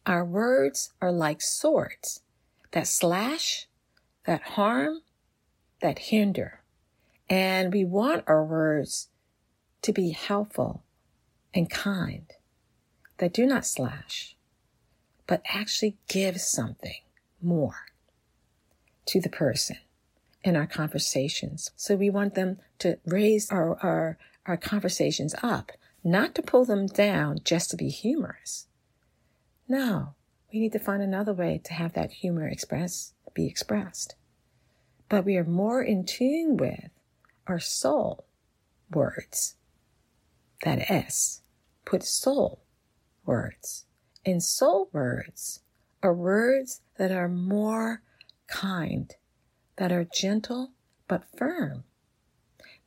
Our 0.06 0.26
words 0.26 0.94
are 1.02 1.12
like 1.12 1.42
swords 1.42 2.22
that 2.72 2.88
slash, 2.88 3.68
that 4.26 4.42
harm, 4.42 5.02
that 5.82 6.00
hinder. 6.00 6.62
And 7.30 7.74
we 7.74 7.84
want 7.84 8.24
our 8.28 8.44
words 8.44 9.10
to 9.82 9.92
be 9.92 10.12
helpful 10.12 10.84
and 11.54 11.70
kind, 11.70 12.26
that 13.18 13.34
do 13.34 13.46
not 13.46 13.66
slash, 13.66 14.36
but 15.26 15.42
actually 15.54 15.98
give 16.08 16.40
something 16.40 17.02
more 17.42 17.88
to 19.06 19.20
the 19.20 19.30
person 19.30 19.78
in 20.44 20.56
our 20.56 20.68
conversations. 20.68 21.72
So 21.76 21.96
we 21.96 22.10
want 22.10 22.36
them 22.36 22.60
to 22.80 23.00
raise 23.06 23.50
our, 23.52 23.78
our, 23.84 24.18
our 24.46 24.58
conversations 24.58 25.36
up, 25.42 25.72
not 26.04 26.36
to 26.36 26.42
pull 26.42 26.66
them 26.66 26.88
down 26.88 27.40
just 27.44 27.72
to 27.72 27.78
be 27.78 27.90
humorous. 27.90 28.68
No, 29.68 30.16
we 30.54 30.60
need 30.60 30.72
to 30.74 30.80
find 30.80 31.02
another 31.02 31.34
way 31.34 31.60
to 31.66 31.74
have 31.74 31.94
that 31.94 32.12
humor 32.12 32.48
express, 32.48 33.14
be 33.34 33.48
expressed. 33.48 34.16
But 35.10 35.26
we 35.26 35.38
are 35.38 35.46
more 35.46 35.82
in 35.82 36.06
tune 36.06 36.58
with 36.58 36.90
our 37.48 37.60
soul 37.60 38.26
words. 38.92 39.56
That 40.64 40.90
S, 40.90 41.42
put 41.86 42.04
soul 42.04 42.60
words. 43.26 43.86
And 44.26 44.44
soul 44.44 44.90
words 44.92 45.62
are 46.04 46.14
words 46.14 46.82
that 46.98 47.12
are 47.12 47.30
more 47.30 48.02
kind, 48.48 49.14
that 49.78 49.92
are 49.92 50.04
gentle 50.04 50.72
but 51.08 51.24
firm, 51.38 51.86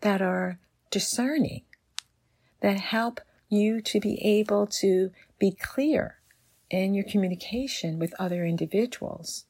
that 0.01 0.21
are 0.21 0.59
discerning, 0.91 1.63
that 2.61 2.79
help 2.79 3.21
you 3.49 3.81
to 3.81 4.01
be 4.01 4.23
able 4.23 4.67
to 4.67 5.11
be 5.39 5.53
clear 5.53 6.17
in 6.69 6.95
your 6.95 7.05
communication 7.05 7.99
with 7.99 8.15
other 8.19 8.45
individuals. 8.45 9.47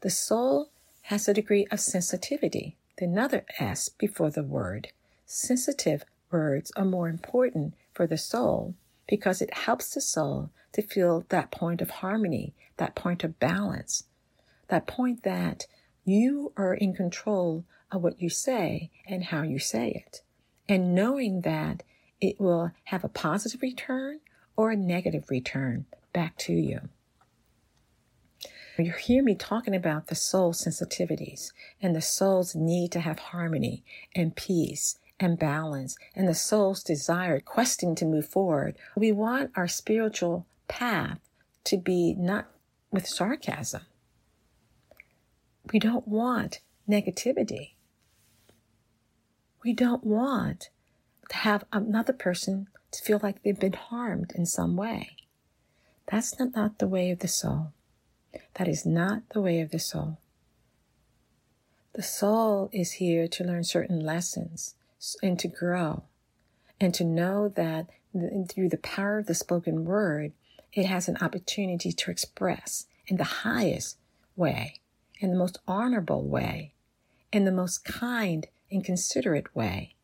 The 0.00 0.10
soul 0.10 0.70
has 1.08 1.28
a 1.28 1.34
degree 1.34 1.66
of 1.70 1.78
sensitivity, 1.80 2.76
another 2.98 3.44
S 3.58 3.90
before 3.90 4.30
the 4.30 4.42
word. 4.42 4.88
Sensitive 5.26 6.04
words 6.30 6.72
are 6.76 6.84
more 6.84 7.08
important 7.08 7.74
for 7.92 8.06
the 8.06 8.16
soul 8.16 8.74
because 9.06 9.42
it 9.42 9.52
helps 9.52 9.92
the 9.92 10.00
soul 10.00 10.50
to 10.72 10.80
feel 10.80 11.26
that 11.28 11.50
point 11.50 11.82
of 11.82 11.90
harmony, 11.90 12.54
that 12.78 12.94
point 12.94 13.22
of 13.22 13.38
balance, 13.38 14.04
that 14.68 14.86
point 14.86 15.24
that 15.24 15.66
you 16.04 16.52
are 16.56 16.74
in 16.74 16.94
control 16.94 17.64
of 17.92 18.02
what 18.02 18.20
you 18.20 18.30
say 18.30 18.90
and 19.06 19.24
how 19.24 19.42
you 19.42 19.58
say 19.58 19.90
it. 19.90 20.22
And 20.68 20.94
knowing 20.94 21.42
that 21.42 21.82
it 22.18 22.40
will 22.40 22.72
have 22.84 23.04
a 23.04 23.08
positive 23.08 23.60
return 23.60 24.20
or 24.56 24.70
a 24.70 24.76
negative 24.76 25.28
return 25.28 25.84
back 26.14 26.38
to 26.38 26.54
you. 26.54 26.88
You 28.76 28.92
hear 28.92 29.22
me 29.22 29.36
talking 29.36 29.74
about 29.74 30.08
the 30.08 30.16
soul 30.16 30.52
sensitivities 30.52 31.52
and 31.80 31.94
the 31.94 32.02
soul's 32.02 32.56
need 32.56 32.90
to 32.92 33.00
have 33.00 33.18
harmony 33.20 33.84
and 34.16 34.34
peace 34.34 34.98
and 35.20 35.38
balance 35.38 35.96
and 36.16 36.26
the 36.26 36.34
soul's 36.34 36.82
desire, 36.82 37.38
questing 37.38 37.94
to 37.94 38.04
move 38.04 38.26
forward. 38.26 38.76
We 38.96 39.12
want 39.12 39.52
our 39.54 39.68
spiritual 39.68 40.46
path 40.66 41.20
to 41.64 41.76
be 41.76 42.14
not 42.14 42.48
with 42.90 43.06
sarcasm. 43.06 43.82
We 45.72 45.78
don't 45.78 46.08
want 46.08 46.60
negativity. 46.88 47.74
We 49.62 49.72
don't 49.72 50.04
want 50.04 50.70
to 51.30 51.36
have 51.36 51.64
another 51.72 52.12
person 52.12 52.66
to 52.90 53.02
feel 53.02 53.20
like 53.22 53.42
they've 53.42 53.58
been 53.58 53.72
harmed 53.72 54.32
in 54.34 54.46
some 54.46 54.76
way. 54.76 55.16
That's 56.06 56.38
not, 56.38 56.54
not 56.56 56.78
the 56.78 56.88
way 56.88 57.10
of 57.12 57.20
the 57.20 57.28
soul. 57.28 57.72
That 58.54 58.68
is 58.68 58.84
not 58.86 59.22
the 59.30 59.40
way 59.40 59.60
of 59.60 59.70
the 59.70 59.78
soul. 59.78 60.18
The 61.94 62.02
soul 62.02 62.70
is 62.72 62.92
here 62.92 63.28
to 63.28 63.44
learn 63.44 63.64
certain 63.64 64.00
lessons 64.00 64.74
and 65.22 65.38
to 65.38 65.48
grow 65.48 66.04
and 66.80 66.92
to 66.94 67.04
know 67.04 67.48
that 67.48 67.86
through 68.48 68.68
the 68.68 68.78
power 68.78 69.18
of 69.18 69.26
the 69.26 69.34
spoken 69.34 69.84
word, 69.84 70.32
it 70.72 70.86
has 70.86 71.08
an 71.08 71.18
opportunity 71.20 71.92
to 71.92 72.10
express 72.10 72.86
in 73.06 73.16
the 73.16 73.24
highest 73.24 73.98
way, 74.34 74.80
in 75.20 75.30
the 75.30 75.36
most 75.36 75.58
honorable 75.68 76.24
way, 76.24 76.72
in 77.32 77.44
the 77.44 77.52
most 77.52 77.84
kind 77.84 78.46
and 78.70 78.84
considerate 78.84 79.54
way. 79.54 79.94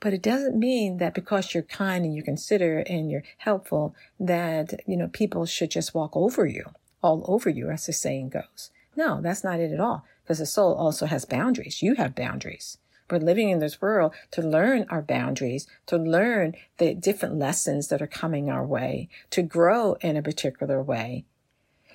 But 0.00 0.14
it 0.14 0.22
doesn't 0.22 0.58
mean 0.58 0.98
that 0.98 1.14
because 1.14 1.52
you're 1.52 1.62
kind 1.62 2.04
and 2.04 2.14
you're 2.14 2.24
considerate 2.24 2.88
and 2.88 3.10
you're 3.10 3.24
helpful 3.38 3.94
that, 4.20 4.80
you 4.86 4.96
know, 4.96 5.08
people 5.08 5.46
should 5.46 5.70
just 5.70 5.94
walk 5.94 6.16
over 6.16 6.46
you, 6.46 6.70
all 7.06 7.24
over 7.28 7.48
you, 7.48 7.70
as 7.70 7.86
the 7.86 7.92
saying 7.92 8.30
goes. 8.30 8.70
No, 8.96 9.20
that's 9.20 9.44
not 9.44 9.60
it 9.60 9.72
at 9.72 9.78
all. 9.78 10.04
Because 10.24 10.40
the 10.40 10.46
soul 10.46 10.74
also 10.74 11.06
has 11.06 11.24
boundaries. 11.24 11.80
You 11.80 11.94
have 11.94 12.16
boundaries. 12.16 12.78
We're 13.08 13.18
living 13.18 13.50
in 13.50 13.60
this 13.60 13.80
world 13.80 14.12
to 14.32 14.42
learn 14.42 14.86
our 14.88 15.02
boundaries, 15.02 15.68
to 15.86 15.96
learn 15.96 16.54
the 16.78 16.94
different 16.94 17.38
lessons 17.38 17.86
that 17.88 18.02
are 18.02 18.08
coming 18.08 18.50
our 18.50 18.66
way, 18.66 19.08
to 19.30 19.42
grow 19.42 19.94
in 20.00 20.16
a 20.16 20.22
particular 20.22 20.82
way. 20.82 21.24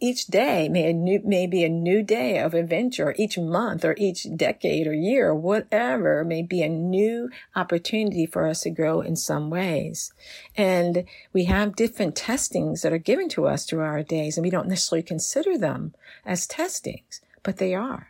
Each 0.04 0.26
day 0.26 0.68
may, 0.68 0.90
a 0.90 0.94
new, 0.94 1.22
may 1.24 1.46
be 1.46 1.64
a 1.64 1.70
new 1.70 2.02
day 2.02 2.40
of 2.40 2.56
adventure. 2.56 3.14
Each 3.20 3.38
month 3.38 3.86
or 3.86 3.94
each 4.00 4.26
decade 4.36 4.88
or 4.88 4.94
year 4.94 5.30
or 5.30 5.36
whatever 5.36 6.26
may 6.26 6.42
be 6.42 6.64
a 6.64 6.70
new 6.70 7.30
opportunity 7.56 8.26
for 8.26 8.48
us 8.48 8.62
to 8.62 8.72
grow 8.72 9.02
in 9.02 9.16
some 9.16 9.52
ways. 9.52 10.12
And 10.58 11.06
we 11.34 11.46
have 11.46 11.76
different 11.76 12.16
testings 12.16 12.82
that 12.82 12.92
are 12.92 12.98
given 12.98 13.30
to 13.30 13.46
us 13.46 13.64
through 13.64 13.82
our 13.82 14.02
days 14.02 14.38
and 14.38 14.44
we 14.44 14.50
don't 14.50 14.68
necessarily 14.68 15.04
consider 15.04 15.56
them 15.56 15.94
as 16.26 16.48
testings, 16.48 17.22
but 17.44 17.58
they 17.58 17.76
are. 17.76 18.08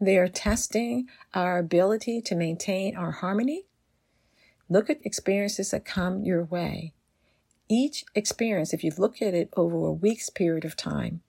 They 0.00 0.18
are 0.18 0.26
testing 0.26 1.06
our 1.32 1.58
ability 1.58 2.22
to 2.22 2.34
maintain 2.34 2.96
our 2.96 3.12
harmony. 3.12 3.66
Look 4.68 4.90
at 4.90 5.06
experiences 5.06 5.70
that 5.70 5.84
come 5.84 6.24
your 6.24 6.42
way. 6.42 6.92
Each 7.68 8.04
experience, 8.14 8.72
if 8.72 8.82
you 8.82 8.92
look 8.96 9.20
at 9.20 9.34
it 9.34 9.50
over 9.56 9.86
a 9.86 9.92
week's 9.92 10.30
period 10.30 10.64
of 10.64 10.76
time, 10.76 11.20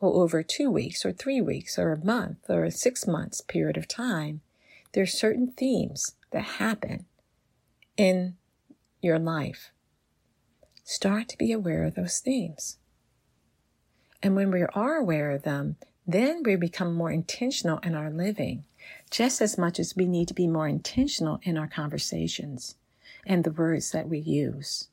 or 0.00 0.22
over 0.22 0.42
two 0.42 0.70
weeks, 0.70 1.04
or 1.04 1.12
three 1.12 1.40
weeks, 1.40 1.78
or 1.78 1.92
a 1.92 2.04
month, 2.04 2.38
or 2.48 2.64
a 2.64 2.70
six 2.70 3.06
months 3.06 3.40
period 3.40 3.76
of 3.76 3.86
time, 3.86 4.40
there 4.92 5.04
are 5.04 5.06
certain 5.06 5.52
themes 5.52 6.16
that 6.32 6.42
happen 6.58 7.06
in 7.96 8.36
your 9.00 9.18
life. 9.18 9.70
Start 10.82 11.28
to 11.28 11.38
be 11.38 11.52
aware 11.52 11.84
of 11.84 11.94
those 11.94 12.18
themes. 12.18 12.78
And 14.22 14.34
when 14.34 14.50
we 14.50 14.62
are 14.62 14.96
aware 14.96 15.30
of 15.30 15.42
them, 15.42 15.76
then 16.06 16.42
we 16.44 16.56
become 16.56 16.94
more 16.94 17.10
intentional 17.10 17.78
in 17.78 17.94
our 17.94 18.10
living, 18.10 18.64
just 19.10 19.40
as 19.40 19.58
much 19.58 19.78
as 19.78 19.96
we 19.96 20.06
need 20.06 20.28
to 20.28 20.34
be 20.34 20.46
more 20.46 20.68
intentional 20.68 21.40
in 21.42 21.56
our 21.56 21.68
conversations 21.68 22.76
and 23.24 23.44
the 23.44 23.50
words 23.50 23.90
that 23.92 24.08
we 24.08 24.18
use. 24.18 24.88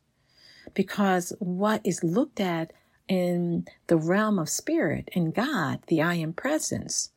Because 0.74 1.34
what 1.40 1.82
is 1.84 2.04
looked 2.04 2.40
at 2.40 2.72
in 3.08 3.68
the 3.88 3.98
realm 3.98 4.40
of 4.40 4.50
spirit 4.50 5.10
and 5.16 5.34
God, 5.34 5.80
the 5.88 6.02
I 6.02 6.16
am 6.16 6.34
presence, 6.34 7.12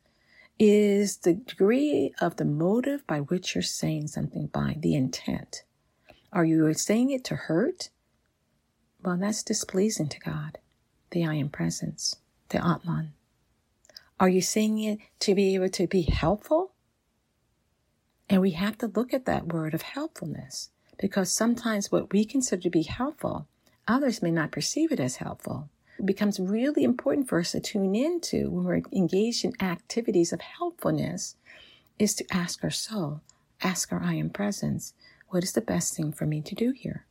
is 0.59 1.17
the 1.17 1.33
degree 1.33 2.13
of 2.19 2.37
the 2.37 2.45
motive 2.45 3.05
by 3.07 3.19
which 3.19 3.55
you're 3.55 3.61
saying 3.61 4.07
something 4.07 4.47
by 4.47 4.75
the 4.79 4.95
intent. 4.95 5.63
Are 6.33 6.45
you 6.45 6.73
saying 6.73 7.11
it 7.11 7.23
to 7.25 7.35
hurt? 7.35 7.89
Well, 9.03 9.17
that's 9.17 9.43
displeasing 9.43 10.09
to 10.09 10.19
God. 10.19 10.57
the 11.11 11.25
I 11.25 11.35
am 11.35 11.49
presence, 11.49 12.17
the 12.49 12.65
Atman? 12.65 13.13
Are 14.19 14.27
you 14.27 14.41
saying 14.41 14.79
it 14.79 14.99
to 15.19 15.35
be 15.35 15.53
able 15.55 15.69
to 15.69 15.87
be 15.87 16.01
helpful? 16.01 16.73
And 18.29 18.41
we 18.41 18.51
have 18.51 18.77
to 18.79 18.87
look 18.87 19.13
at 19.13 19.25
that 19.25 19.53
word 19.53 19.73
of 19.73 19.83
helpfulness 19.83 20.69
because 20.97 21.31
sometimes 21.31 21.91
what 21.91 22.11
we 22.11 22.25
consider 22.25 22.61
to 22.63 22.69
be 22.69 22.83
helpful, 22.83 23.47
others 23.87 24.21
may 24.21 24.31
not 24.31 24.51
perceive 24.51 24.91
it 24.91 24.99
as 24.99 25.17
helpful. 25.17 25.69
It 25.99 26.05
becomes 26.05 26.39
really 26.39 26.83
important 26.83 27.27
for 27.27 27.39
us 27.39 27.51
to 27.51 27.59
tune 27.59 27.95
into 27.95 28.49
when 28.49 28.65
we're 28.65 28.81
engaged 28.91 29.45
in 29.45 29.53
activities 29.61 30.31
of 30.31 30.41
helpfulness 30.41 31.35
is 31.97 32.13
to 32.15 32.25
ask 32.31 32.63
our 32.63 32.69
soul, 32.69 33.21
ask 33.61 33.91
our 33.91 34.01
I 34.01 34.13
am 34.13 34.29
presence, 34.29 34.93
what 35.29 35.43
is 35.43 35.53
the 35.53 35.61
best 35.61 35.95
thing 35.95 36.11
for 36.11 36.25
me 36.25 36.41
to 36.41 36.55
do 36.55 36.71
here? 36.71 37.05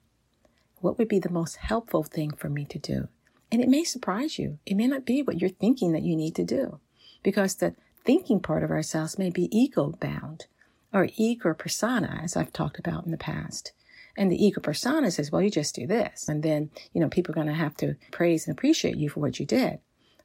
What 0.81 0.99
would 0.99 1.09
be 1.09 1.19
the 1.19 1.31
most 1.31 1.57
helpful 1.57 2.05
thing 2.05 2.31
for 2.33 2.49
me 2.49 2.65
to 2.67 2.79
do? 2.79 3.09
And 3.51 3.63
it 3.63 3.69
may 3.69 3.85
surprise 3.85 4.39
you. 4.39 4.59
It 4.67 4.77
may 4.77 4.87
not 4.87 5.05
be 5.05 5.23
what 5.23 5.41
you're 5.41 5.51
thinking 5.51 5.93
that 5.93 6.03
you 6.03 6.17
need 6.17 6.35
to 6.37 6.45
do 6.45 6.81
because 7.23 7.57
the 7.57 7.75
thinking 8.05 8.41
part 8.41 8.63
of 8.63 8.71
ourselves 8.71 9.19
may 9.19 9.31
be 9.31 9.49
ego 9.57 9.93
bound 10.01 10.47
or 10.93 11.09
ego 11.17 11.53
persona, 11.55 12.21
as 12.23 12.37
I've 12.37 12.53
talked 12.53 12.79
about 12.79 13.05
in 13.05 13.11
the 13.11 13.19
past. 13.19 13.73
And 14.17 14.31
the 14.31 14.43
ego 14.43 14.61
persona 14.61 15.11
says, 15.11 15.31
well, 15.31 15.43
you 15.43 15.51
just 15.51 15.75
do 15.75 15.87
this. 15.87 16.29
And 16.29 16.43
then, 16.43 16.71
you 16.93 17.01
know, 17.01 17.09
people 17.09 17.33
are 17.33 17.35
going 17.35 17.47
to 17.49 17.53
have 17.53 17.77
to 17.79 17.97
praise 18.13 18.47
and 18.47 18.57
appreciate 18.57 18.97
you 18.97 19.11
for 19.11 19.21
what 19.21 19.39
you 19.39 19.47
did. 19.47 19.79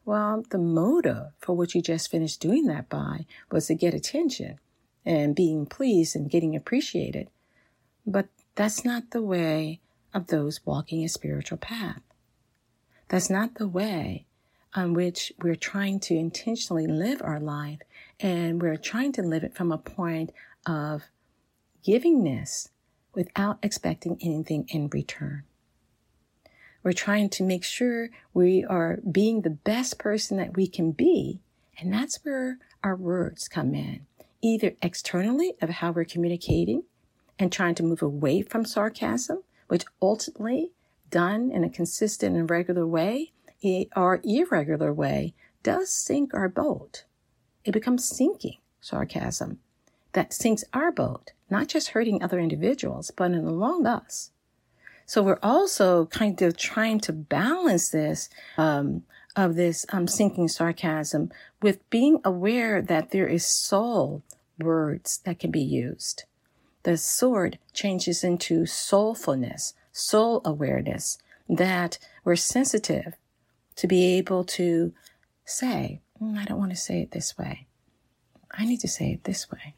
Well, 0.06 0.44
the 0.50 0.58
motive 0.58 1.34
for 1.40 1.56
what 1.56 1.76
you 1.76 1.82
just 1.82 2.10
finished 2.10 2.40
doing 2.40 2.66
that 2.68 2.90
by 2.90 3.26
was 3.52 3.68
to 3.68 3.76
get 3.76 3.94
attention 3.94 4.60
and 5.06 5.36
being 5.36 5.66
pleased 5.66 6.16
and 6.16 6.30
getting 6.30 6.56
appreciated. 6.56 7.30
But 8.06 8.28
that's 8.56 8.84
not 8.84 9.12
the 9.12 9.22
way 9.22 9.80
of 10.14 10.28
those 10.28 10.66
walking 10.66 11.04
a 11.04 11.10
spiritual 11.10 11.58
path. 11.58 12.02
That's 13.10 13.30
not 13.30 13.56
the 13.56 13.68
way 13.68 14.26
on 14.74 14.94
which 14.94 15.34
we're 15.42 15.56
trying 15.56 16.00
to 16.00 16.16
intentionally 16.16 16.88
live 16.88 17.22
our 17.22 17.40
life. 17.40 17.80
And 18.20 18.62
we're 18.62 18.78
trying 18.78 19.12
to 19.14 19.22
live 19.22 19.44
it 19.44 19.56
from 19.56 19.72
a 19.72 19.78
point 19.78 20.32
of 20.66 21.04
givingness 21.86 22.70
without 23.14 23.60
expecting 23.62 24.18
anything 24.22 24.66
in 24.70 24.88
return. 24.90 25.44
We're 26.84 26.94
trying 26.94 27.30
to 27.32 27.44
make 27.44 27.64
sure 27.64 28.10
we 28.34 28.64
are 28.66 29.00
being 29.10 29.42
the 29.42 29.50
best 29.50 30.00
person 30.00 30.38
that 30.38 30.56
we 30.56 30.68
can 30.68 30.92
be. 30.92 31.40
And 31.80 31.94
that's 31.94 32.20
where 32.24 32.58
our 32.84 32.96
words 32.96 33.48
come 33.48 33.76
in, 33.76 34.06
either 34.42 34.74
externally 34.82 35.54
of 35.62 35.70
how 35.70 35.92
we're 35.92 36.06
communicating 36.06 36.84
and 37.38 37.52
trying 37.52 37.76
to 37.76 37.84
move 37.84 38.02
away 38.02 38.42
from 38.42 38.66
sarcasm, 38.66 39.44
which 39.68 39.86
ultimately, 40.02 40.72
done 41.10 41.52
in 41.52 41.64
a 41.64 41.70
consistent 41.70 42.36
and 42.36 42.50
regular 42.50 42.88
way 42.88 43.32
or 43.96 44.20
irregular 44.24 44.94
way, 44.94 45.34
does 45.62 45.94
sink 45.94 46.34
our 46.34 46.50
boat. 46.50 47.06
It 47.64 47.72
becomes 47.74 48.10
sinking 48.10 48.58
sarcasm 48.80 49.60
that 50.14 50.34
sinks 50.34 50.64
our 50.74 50.92
boat, 50.92 51.32
not 51.50 51.68
just 51.68 51.90
hurting 51.90 52.22
other 52.22 52.40
individuals, 52.40 53.12
but 53.16 53.32
in 53.32 53.86
us. 53.86 54.32
So 55.06 55.22
we're 55.22 55.40
also 55.44 56.06
kind 56.06 56.42
of 56.42 56.56
trying 56.56 57.00
to 57.02 57.14
balance 57.14 57.90
this 57.90 58.30
um, 58.58 59.04
of 59.36 59.56
this 59.56 59.86
um, 59.92 60.08
sinking 60.08 60.48
sarcasm 60.48 61.32
with 61.62 61.90
being 61.90 62.20
aware 62.24 62.82
that 62.82 63.12
there 63.12 63.28
is 63.28 63.46
soul 63.46 64.24
words 64.60 65.20
that 65.26 65.40
can 65.40 65.52
be 65.52 65.62
used. 65.62 66.24
The 66.84 66.98
sword 66.98 67.60
changes 67.74 68.24
into 68.24 68.62
soulfulness, 68.62 69.74
soul 69.92 70.42
awareness, 70.46 71.18
that 71.48 71.98
we're 72.24 72.36
sensitive 72.36 73.16
to 73.76 73.88
be 73.88 74.18
able 74.18 74.44
to 74.44 74.94
say, 75.46 76.02
mm, 76.22 76.38
I 76.38 76.46
don't 76.46 76.60
want 76.60 76.72
to 76.72 76.78
say 76.78 77.02
it 77.02 77.12
this 77.12 77.38
way. 77.38 77.68
I 78.52 78.66
need 78.66 78.80
to 78.82 78.88
say 78.88 79.12
it 79.12 79.24
this 79.24 79.50
way 79.52 79.76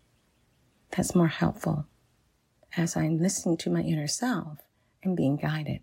that's 0.96 1.16
more 1.16 1.28
helpful 1.28 1.88
as 2.78 2.96
I'm 2.96 3.18
listening 3.18 3.58
to 3.58 3.70
my 3.70 3.82
inner 3.82 4.08
self 4.08 4.60
and 5.04 5.18
being 5.18 5.38
guided. 5.38 5.82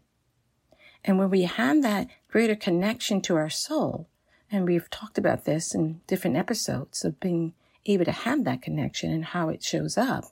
And 1.04 1.18
when 1.18 1.30
we 1.30 1.42
have 1.42 1.82
that 1.82 2.08
greater 2.28 2.56
connection 2.56 3.20
to 3.22 3.36
our 3.36 3.50
soul, 3.50 4.08
and 4.50 4.66
we've 4.66 4.90
talked 4.90 5.18
about 5.18 5.44
this 5.44 5.74
in 5.74 6.00
different 6.06 6.36
episodes 6.36 7.04
of 7.04 7.20
being 7.20 7.54
able 7.86 8.04
to 8.04 8.12
have 8.12 8.44
that 8.44 8.62
connection 8.62 9.10
and 9.12 9.26
how 9.26 9.48
it 9.48 9.62
shows 9.62 9.96
up. 9.96 10.24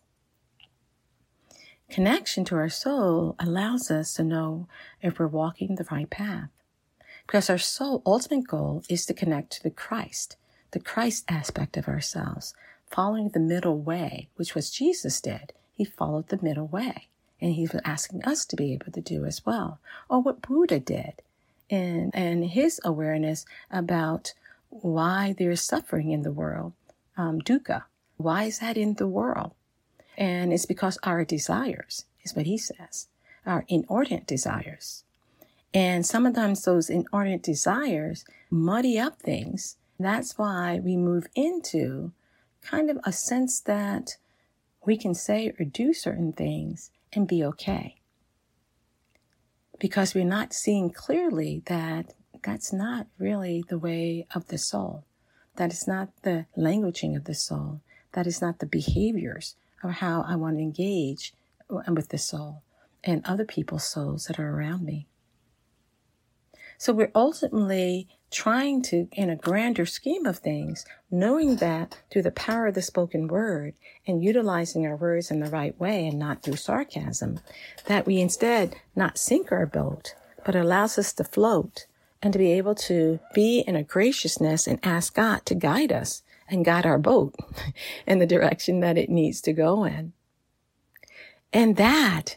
Connection 1.88 2.44
to 2.44 2.56
our 2.56 2.68
soul 2.68 3.34
allows 3.38 3.90
us 3.90 4.14
to 4.14 4.22
know 4.22 4.68
if 5.00 5.18
we're 5.18 5.26
walking 5.26 5.74
the 5.74 5.86
right 5.90 6.10
path. 6.10 6.50
Because 7.26 7.48
our 7.48 7.58
soul 7.58 8.02
ultimate 8.04 8.46
goal 8.46 8.82
is 8.88 9.06
to 9.06 9.14
connect 9.14 9.52
to 9.52 9.62
the 9.62 9.70
Christ, 9.70 10.36
the 10.72 10.80
Christ 10.80 11.24
aspect 11.28 11.76
of 11.76 11.88
ourselves, 11.88 12.54
following 12.90 13.30
the 13.30 13.40
middle 13.40 13.78
way, 13.78 14.28
which 14.36 14.54
was 14.54 14.70
Jesus 14.70 15.20
did. 15.20 15.52
He 15.74 15.84
followed 15.84 16.28
the 16.28 16.40
middle 16.42 16.66
way. 16.66 17.08
And 17.40 17.54
he 17.54 17.62
was 17.62 17.80
asking 17.84 18.24
us 18.24 18.44
to 18.46 18.56
be 18.56 18.72
able 18.72 18.90
to 18.92 19.00
do 19.00 19.24
as 19.24 19.46
well. 19.46 19.78
Or 20.08 20.20
what 20.20 20.42
Buddha 20.42 20.80
did 20.80 21.22
and, 21.70 22.10
and 22.14 22.44
his 22.44 22.80
awareness 22.84 23.46
about 23.70 24.32
why 24.70 25.34
there 25.38 25.50
is 25.50 25.62
suffering 25.62 26.10
in 26.10 26.22
the 26.22 26.32
world, 26.32 26.72
um, 27.16 27.40
dukkha. 27.40 27.84
Why 28.16 28.44
is 28.44 28.58
that 28.58 28.76
in 28.76 28.94
the 28.94 29.06
world? 29.06 29.52
And 30.16 30.52
it's 30.52 30.66
because 30.66 30.98
our 31.04 31.24
desires, 31.24 32.06
is 32.24 32.34
what 32.34 32.46
he 32.46 32.58
says, 32.58 33.06
our 33.46 33.64
inordinate 33.68 34.26
desires. 34.26 35.04
And 35.72 36.04
sometimes 36.04 36.64
those 36.64 36.90
inordinate 36.90 37.42
desires 37.42 38.24
muddy 38.50 38.98
up 38.98 39.20
things. 39.20 39.76
That's 40.00 40.36
why 40.36 40.80
we 40.82 40.96
move 40.96 41.28
into 41.34 42.12
kind 42.62 42.90
of 42.90 42.98
a 43.04 43.12
sense 43.12 43.60
that 43.60 44.16
we 44.84 44.96
can 44.96 45.14
say 45.14 45.52
or 45.58 45.64
do 45.64 45.92
certain 45.92 46.32
things 46.32 46.90
and 47.12 47.26
be 47.28 47.44
okay. 47.44 47.96
Because 49.78 50.14
we're 50.14 50.24
not 50.24 50.52
seeing 50.52 50.90
clearly 50.90 51.62
that 51.66 52.14
that's 52.42 52.72
not 52.72 53.06
really 53.18 53.64
the 53.68 53.78
way 53.78 54.26
of 54.34 54.48
the 54.48 54.58
soul. 54.58 55.04
That 55.56 55.72
is 55.72 55.86
not 55.86 56.08
the 56.22 56.46
languaging 56.56 57.16
of 57.16 57.24
the 57.24 57.34
soul. 57.34 57.80
That 58.12 58.26
is 58.26 58.40
not 58.40 58.58
the 58.58 58.66
behaviors 58.66 59.56
of 59.82 59.90
how 59.90 60.24
I 60.26 60.36
want 60.36 60.56
to 60.56 60.62
engage 60.62 61.34
with 61.68 62.08
the 62.08 62.18
soul 62.18 62.62
and 63.04 63.24
other 63.24 63.44
people's 63.44 63.84
souls 63.84 64.24
that 64.24 64.38
are 64.38 64.50
around 64.50 64.84
me. 64.84 65.06
So 66.78 66.92
we're 66.92 67.10
ultimately 67.12 68.06
trying 68.30 68.82
to, 68.82 69.08
in 69.10 69.30
a 69.30 69.36
grander 69.36 69.84
scheme 69.84 70.26
of 70.26 70.38
things, 70.38 70.86
knowing 71.10 71.56
that 71.56 71.98
through 72.08 72.22
the 72.22 72.30
power 72.30 72.68
of 72.68 72.74
the 72.74 72.82
spoken 72.82 73.26
word 73.26 73.74
and 74.06 74.22
utilizing 74.22 74.86
our 74.86 74.94
words 74.94 75.28
in 75.30 75.40
the 75.40 75.50
right 75.50 75.78
way 75.80 76.06
and 76.06 76.20
not 76.20 76.42
through 76.42 76.56
sarcasm, 76.56 77.40
that 77.86 78.06
we 78.06 78.20
instead 78.20 78.76
not 78.94 79.18
sink 79.18 79.50
our 79.50 79.66
boat, 79.66 80.14
but 80.46 80.54
allows 80.54 80.98
us 80.98 81.12
to 81.14 81.24
float 81.24 81.86
and 82.22 82.32
to 82.32 82.38
be 82.38 82.52
able 82.52 82.76
to 82.76 83.18
be 83.34 83.64
in 83.66 83.74
a 83.74 83.82
graciousness 83.82 84.68
and 84.68 84.78
ask 84.84 85.16
God 85.16 85.44
to 85.46 85.56
guide 85.56 85.90
us 85.90 86.22
and 86.48 86.64
guide 86.64 86.86
our 86.86 86.98
boat 86.98 87.34
in 88.06 88.20
the 88.20 88.26
direction 88.26 88.78
that 88.80 88.96
it 88.96 89.10
needs 89.10 89.40
to 89.40 89.52
go 89.52 89.84
in. 89.84 90.12
And 91.52 91.76
that 91.76 92.36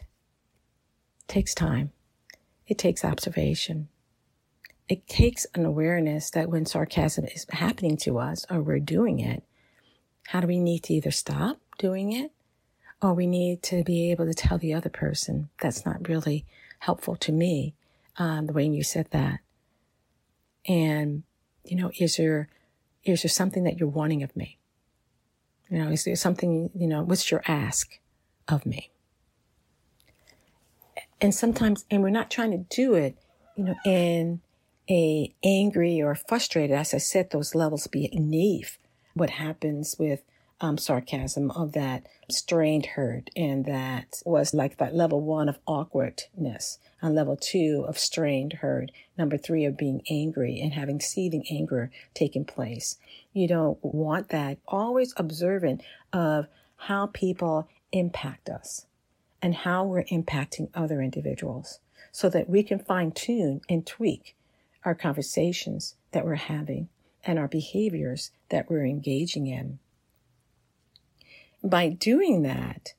takes 1.28 1.54
time. 1.54 1.92
It 2.66 2.78
takes 2.78 3.04
observation 3.04 3.88
it 4.92 5.08
takes 5.08 5.46
an 5.54 5.64
awareness 5.64 6.28
that 6.32 6.50
when 6.50 6.66
sarcasm 6.66 7.24
is 7.24 7.46
happening 7.48 7.96
to 7.96 8.18
us 8.18 8.44
or 8.50 8.60
we're 8.60 8.78
doing 8.78 9.20
it, 9.20 9.42
how 10.26 10.38
do 10.38 10.46
we 10.46 10.60
need 10.60 10.82
to 10.82 10.92
either 10.92 11.10
stop 11.10 11.58
doing 11.78 12.12
it 12.12 12.30
or 13.00 13.14
we 13.14 13.26
need 13.26 13.62
to 13.62 13.82
be 13.84 14.10
able 14.10 14.26
to 14.26 14.34
tell 14.34 14.58
the 14.58 14.74
other 14.74 14.90
person 14.90 15.48
that's 15.62 15.86
not 15.86 16.10
really 16.10 16.44
helpful 16.80 17.16
to 17.16 17.32
me, 17.32 17.74
um, 18.18 18.44
the 18.44 18.52
way 18.52 18.66
you 18.66 18.82
said 18.82 19.08
that. 19.12 19.40
And, 20.68 21.22
you 21.64 21.76
know, 21.76 21.90
is 21.98 22.18
there, 22.18 22.50
is 23.02 23.22
there 23.22 23.30
something 23.30 23.64
that 23.64 23.78
you're 23.78 23.88
wanting 23.88 24.22
of 24.22 24.36
me? 24.36 24.58
You 25.70 25.78
know, 25.78 25.90
is 25.90 26.04
there 26.04 26.16
something, 26.16 26.68
you 26.74 26.86
know, 26.86 27.02
what's 27.02 27.30
your 27.30 27.42
ask 27.48 27.98
of 28.46 28.66
me? 28.66 28.90
And 31.18 31.34
sometimes, 31.34 31.86
and 31.90 32.02
we're 32.02 32.10
not 32.10 32.30
trying 32.30 32.50
to 32.50 32.58
do 32.58 32.92
it, 32.92 33.16
you 33.56 33.64
know, 33.64 33.74
in 33.86 34.42
a 34.90 35.34
angry 35.44 36.00
or 36.02 36.14
frustrated, 36.14 36.76
as 36.76 36.94
I 36.94 36.98
said, 36.98 37.30
those 37.30 37.54
levels 37.54 37.86
beneath 37.86 38.78
what 39.14 39.30
happens 39.30 39.96
with 39.98 40.22
um, 40.62 40.78
sarcasm 40.78 41.50
of 41.50 41.72
that 41.72 42.06
strained 42.30 42.86
hurt 42.86 43.30
and 43.36 43.64
that 43.66 44.22
was 44.24 44.54
like 44.54 44.78
that 44.78 44.94
level 44.94 45.20
one 45.20 45.48
of 45.48 45.58
awkwardness 45.66 46.78
on 47.02 47.14
level 47.14 47.36
two 47.36 47.84
of 47.88 47.98
strained 47.98 48.54
hurt. 48.54 48.92
Number 49.18 49.36
three 49.36 49.64
of 49.64 49.76
being 49.76 50.02
angry 50.08 50.60
and 50.60 50.72
having 50.72 51.00
seething 51.00 51.44
anger 51.50 51.90
taking 52.14 52.44
place. 52.44 52.96
You 53.32 53.48
don't 53.48 53.78
want 53.82 54.28
that. 54.28 54.58
Always 54.68 55.12
observant 55.16 55.82
of 56.12 56.46
how 56.76 57.06
people 57.06 57.68
impact 57.90 58.48
us 58.48 58.86
and 59.42 59.54
how 59.54 59.84
we're 59.84 60.04
impacting 60.04 60.68
other 60.74 61.02
individuals 61.02 61.80
so 62.12 62.28
that 62.28 62.48
we 62.48 62.62
can 62.62 62.78
fine 62.78 63.10
tune 63.10 63.62
and 63.68 63.84
tweak 63.84 64.36
our 64.84 64.94
conversations 64.94 65.94
that 66.12 66.24
we're 66.24 66.34
having 66.34 66.88
and 67.24 67.38
our 67.38 67.48
behaviors 67.48 68.30
that 68.48 68.68
we're 68.68 68.86
engaging 68.86 69.46
in. 69.46 69.78
By 71.62 71.90
doing 71.90 72.42
that, 72.42 72.94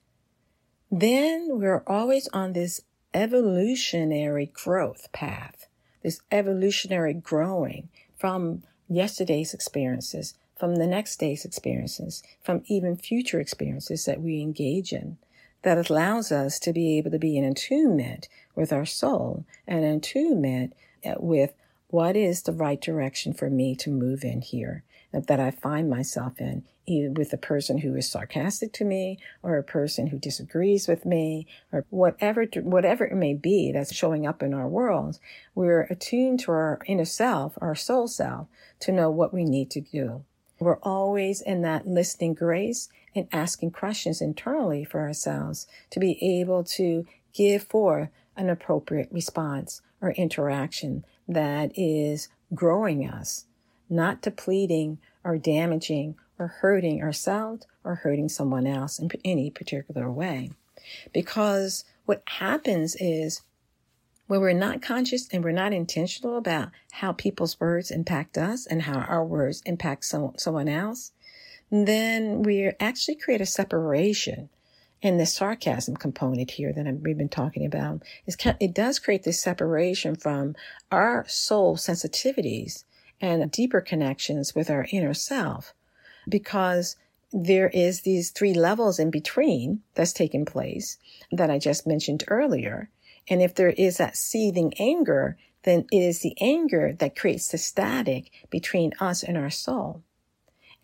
then 0.89 1.48
we're 1.52 1.84
always 1.86 2.30
on 2.30 2.54
this 2.54 2.82
evolutionary 3.13 4.46
growth 4.46 5.12
path, 5.12 5.67
this 6.02 6.22
evolutionary 6.32 7.13
growing 7.13 7.89
from 8.17 8.63
yesterday's 8.88 9.54
experiences, 9.54 10.36
from 10.58 10.76
the 10.76 10.88
next 10.88 11.17
day's 11.17 11.46
experiences, 11.46 12.24
from 12.41 12.63
even 12.67 12.96
future 12.96 13.39
experiences 13.39 14.06
that 14.06 14.22
we 14.22 14.41
engage 14.41 14.93
in 14.93 15.17
that 15.63 15.89
allows 15.89 16.32
us 16.32 16.60
to 16.60 16.72
be 16.72 16.98
able 16.98 17.12
to 17.12 17.19
be 17.19 17.38
in 17.38 17.43
attunement 17.43 18.28
with 18.54 18.72
our 18.72 18.86
soul 18.86 19.46
and 19.67 19.84
attunement 19.84 20.74
uh, 21.06 21.15
with 21.17 21.54
what 21.94 22.16
is 22.16 22.42
the 22.42 22.52
right 22.52 22.82
direction 22.82 23.36
for 23.36 23.52
me 23.52 23.76
to 23.76 23.92
move 23.92 24.24
in 24.24 24.42
here 24.42 24.84
that 25.12 25.40
I 25.40 25.52
find 25.52 25.88
myself 25.88 26.42
in, 26.42 26.64
either 26.88 27.12
with 27.12 27.32
a 27.34 27.38
person 27.38 27.78
who 27.78 27.96
is 27.96 28.10
sarcastic 28.10 28.74
to 28.74 28.84
me 28.84 29.20
or 29.44 29.58
a 29.58 29.64
person 29.64 30.08
who 30.08 30.18
disagrees 30.18 30.88
with 30.88 31.06
me 31.06 31.46
or 31.72 31.86
whatever, 31.92 32.48
whatever 32.64 33.06
it 33.06 33.14
may 33.14 33.36
be 33.36 33.72
that's 33.72 33.94
showing 33.94 34.26
up 34.26 34.42
in 34.42 34.56
our 34.56 34.68
world. 34.68 35.20
We're 35.54 35.82
attuned 35.82 36.40
to 36.40 36.52
our 36.54 36.80
inner 36.88 37.06
self, 37.06 37.60
our 37.62 37.76
soul 37.76 38.08
self, 38.08 38.48
to 38.80 38.92
know 38.92 39.12
what 39.12 39.32
we 39.32 39.46
need 39.46 39.70
to 39.70 39.82
do. 39.82 40.24
We're 40.60 40.80
always 40.80 41.42
in 41.42 41.62
that 41.62 41.88
listening 41.88 42.34
grace 42.34 42.90
and 43.14 43.28
asking 43.32 43.70
questions 43.70 44.20
internally 44.20 44.84
for 44.84 45.02
ourselves 45.02 45.68
to 45.92 46.00
be 46.00 46.18
able 46.40 46.64
to 46.64 47.06
give 47.34 47.62
forth 47.62 48.10
an 48.36 48.50
appropriate 48.50 49.10
response 49.12 49.84
or 50.02 50.10
interaction 50.14 51.06
that 51.28 51.72
is 51.76 52.30
growing 52.54 53.08
us, 53.08 53.46
not 53.90 54.22
depleting 54.22 55.00
or 55.24 55.38
damaging 55.38 56.16
or 56.40 56.48
hurting 56.48 57.02
ourselves 57.02 57.66
or 57.84 57.96
hurting 57.96 58.30
someone 58.30 58.68
else 58.68 59.00
in 59.00 59.10
any 59.24 59.50
particular 59.50 60.12
way. 60.12 60.52
Because 61.14 61.86
what 62.06 62.24
happens 62.26 62.96
is 63.00 63.42
when 64.28 64.42
we're 64.42 64.54
not 64.54 64.82
conscious 64.82 65.28
and 65.32 65.44
we're 65.44 65.52
not 65.52 65.74
intentional 65.74 66.38
about 66.38 66.70
how 66.92 67.12
people's 67.12 67.60
words 67.60 67.92
impact 67.92 68.38
us 68.38 68.66
and 68.66 68.84
how 68.84 69.00
our 69.00 69.24
words 69.26 69.62
impact 69.66 70.06
some, 70.06 70.34
someone 70.38 70.68
else, 70.68 71.12
then 71.72 72.44
we 72.44 72.72
actually 72.80 73.16
create 73.16 73.42
a 73.42 73.46
separation 73.46 74.50
and 75.04 75.20
the 75.20 75.26
sarcasm 75.26 75.98
component 75.98 76.52
here 76.52 76.72
that 76.72 77.02
we've 77.02 77.18
been 77.18 77.30
talking 77.30 77.66
about 77.66 78.02
is 78.26 78.38
it 78.60 78.74
does 78.74 78.98
create 78.98 79.24
this 79.24 79.42
separation 79.42 80.16
from 80.16 80.56
our 80.92 81.26
soul 81.28 81.76
sensitivities 81.76 82.86
and 83.20 83.52
deeper 83.52 83.82
connections 83.82 84.56
with 84.56 84.70
our 84.70 84.88
inner 84.92 85.13
self 85.13 85.74
because 86.28 86.96
there 87.34 87.70
is 87.70 88.02
these 88.02 88.32
three 88.32 88.54
levels 88.54 88.98
in 88.98 89.12
between 89.12 89.82
that's 89.94 90.13
taking 90.13 90.46
place 90.46 90.98
that 91.32 91.50
I 91.50 91.60
just 91.60 91.86
mentioned 91.86 92.24
earlier. 92.28 92.89
And 93.30 93.42
if 93.42 93.56
there 93.56 93.72
is 93.72 93.98
that 93.98 94.16
seething 94.16 94.74
anger, 94.80 95.38
then 95.63 95.86
it 95.92 95.98
is 95.98 96.22
the 96.22 96.36
anger 96.39 96.94
that 97.00 97.16
creates 97.16 97.50
the 97.50 97.58
static 97.58 98.32
between 98.50 98.94
us 99.00 99.24
and 99.24 99.38
our 99.38 99.50
soul. 99.50 100.04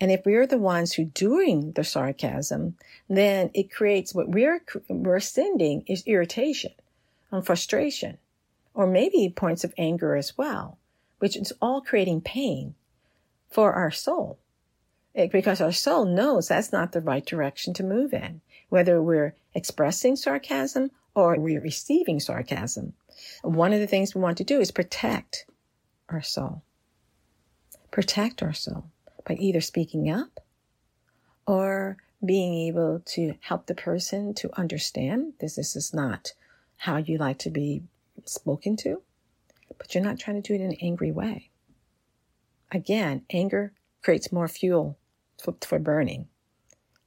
And 0.01 0.11
if 0.11 0.25
we're 0.25 0.47
the 0.47 0.57
ones 0.57 0.93
who 0.93 1.05
doing 1.05 1.73
the 1.73 1.83
sarcasm, 1.83 2.77
then 3.09 3.51
it 3.53 3.71
creates 3.71 4.13
what 4.13 4.29
we're, 4.29 4.61
we're 4.87 5.19
sending 5.19 5.83
is 5.87 6.03
irritation 6.05 6.71
and 7.31 7.45
frustration, 7.45 8.17
or 8.73 8.87
maybe 8.87 9.33
points 9.35 9.63
of 9.63 9.73
anger 9.77 10.15
as 10.15 10.37
well, 10.37 10.77
which 11.19 11.35
is 11.35 11.51
all 11.61 11.81
creating 11.81 12.21
pain 12.21 12.75
for 13.49 13.73
our 13.73 13.91
soul. 13.91 14.39
It, 15.13 15.31
because 15.31 15.59
our 15.59 15.71
soul 15.71 16.05
knows 16.05 16.47
that's 16.47 16.71
not 16.71 16.91
the 16.91 17.01
right 17.01 17.25
direction 17.25 17.73
to 17.73 17.83
move 17.83 18.13
in, 18.13 18.41
whether 18.69 19.01
we're 19.01 19.35
expressing 19.53 20.15
sarcasm 20.15 20.91
or 21.13 21.37
we're 21.37 21.59
receiving 21.59 22.21
sarcasm. 22.21 22.93
One 23.41 23.73
of 23.73 23.81
the 23.81 23.87
things 23.87 24.15
we 24.15 24.21
want 24.21 24.37
to 24.37 24.43
do 24.45 24.61
is 24.61 24.71
protect 24.71 25.45
our 26.07 26.21
soul. 26.21 26.61
Protect 27.91 28.41
our 28.43 28.53
soul 28.53 28.85
by 29.25 29.35
either 29.35 29.61
speaking 29.61 30.09
up 30.09 30.39
or 31.45 31.97
being 32.25 32.67
able 32.67 33.01
to 33.05 33.33
help 33.41 33.65
the 33.65 33.75
person 33.75 34.33
to 34.35 34.49
understand 34.59 35.33
this, 35.39 35.55
this 35.55 35.75
is 35.75 35.93
not 35.93 36.33
how 36.77 36.97
you 36.97 37.17
like 37.17 37.39
to 37.39 37.49
be 37.49 37.83
spoken 38.25 38.75
to, 38.77 39.01
but 39.77 39.93
you're 39.93 40.03
not 40.03 40.19
trying 40.19 40.41
to 40.41 40.47
do 40.47 40.53
it 40.53 40.63
in 40.63 40.71
an 40.71 40.77
angry 40.81 41.11
way. 41.11 41.49
Again, 42.71 43.23
anger 43.31 43.73
creates 44.03 44.31
more 44.31 44.47
fuel 44.47 44.97
for, 45.41 45.55
for 45.61 45.79
burning. 45.79 46.27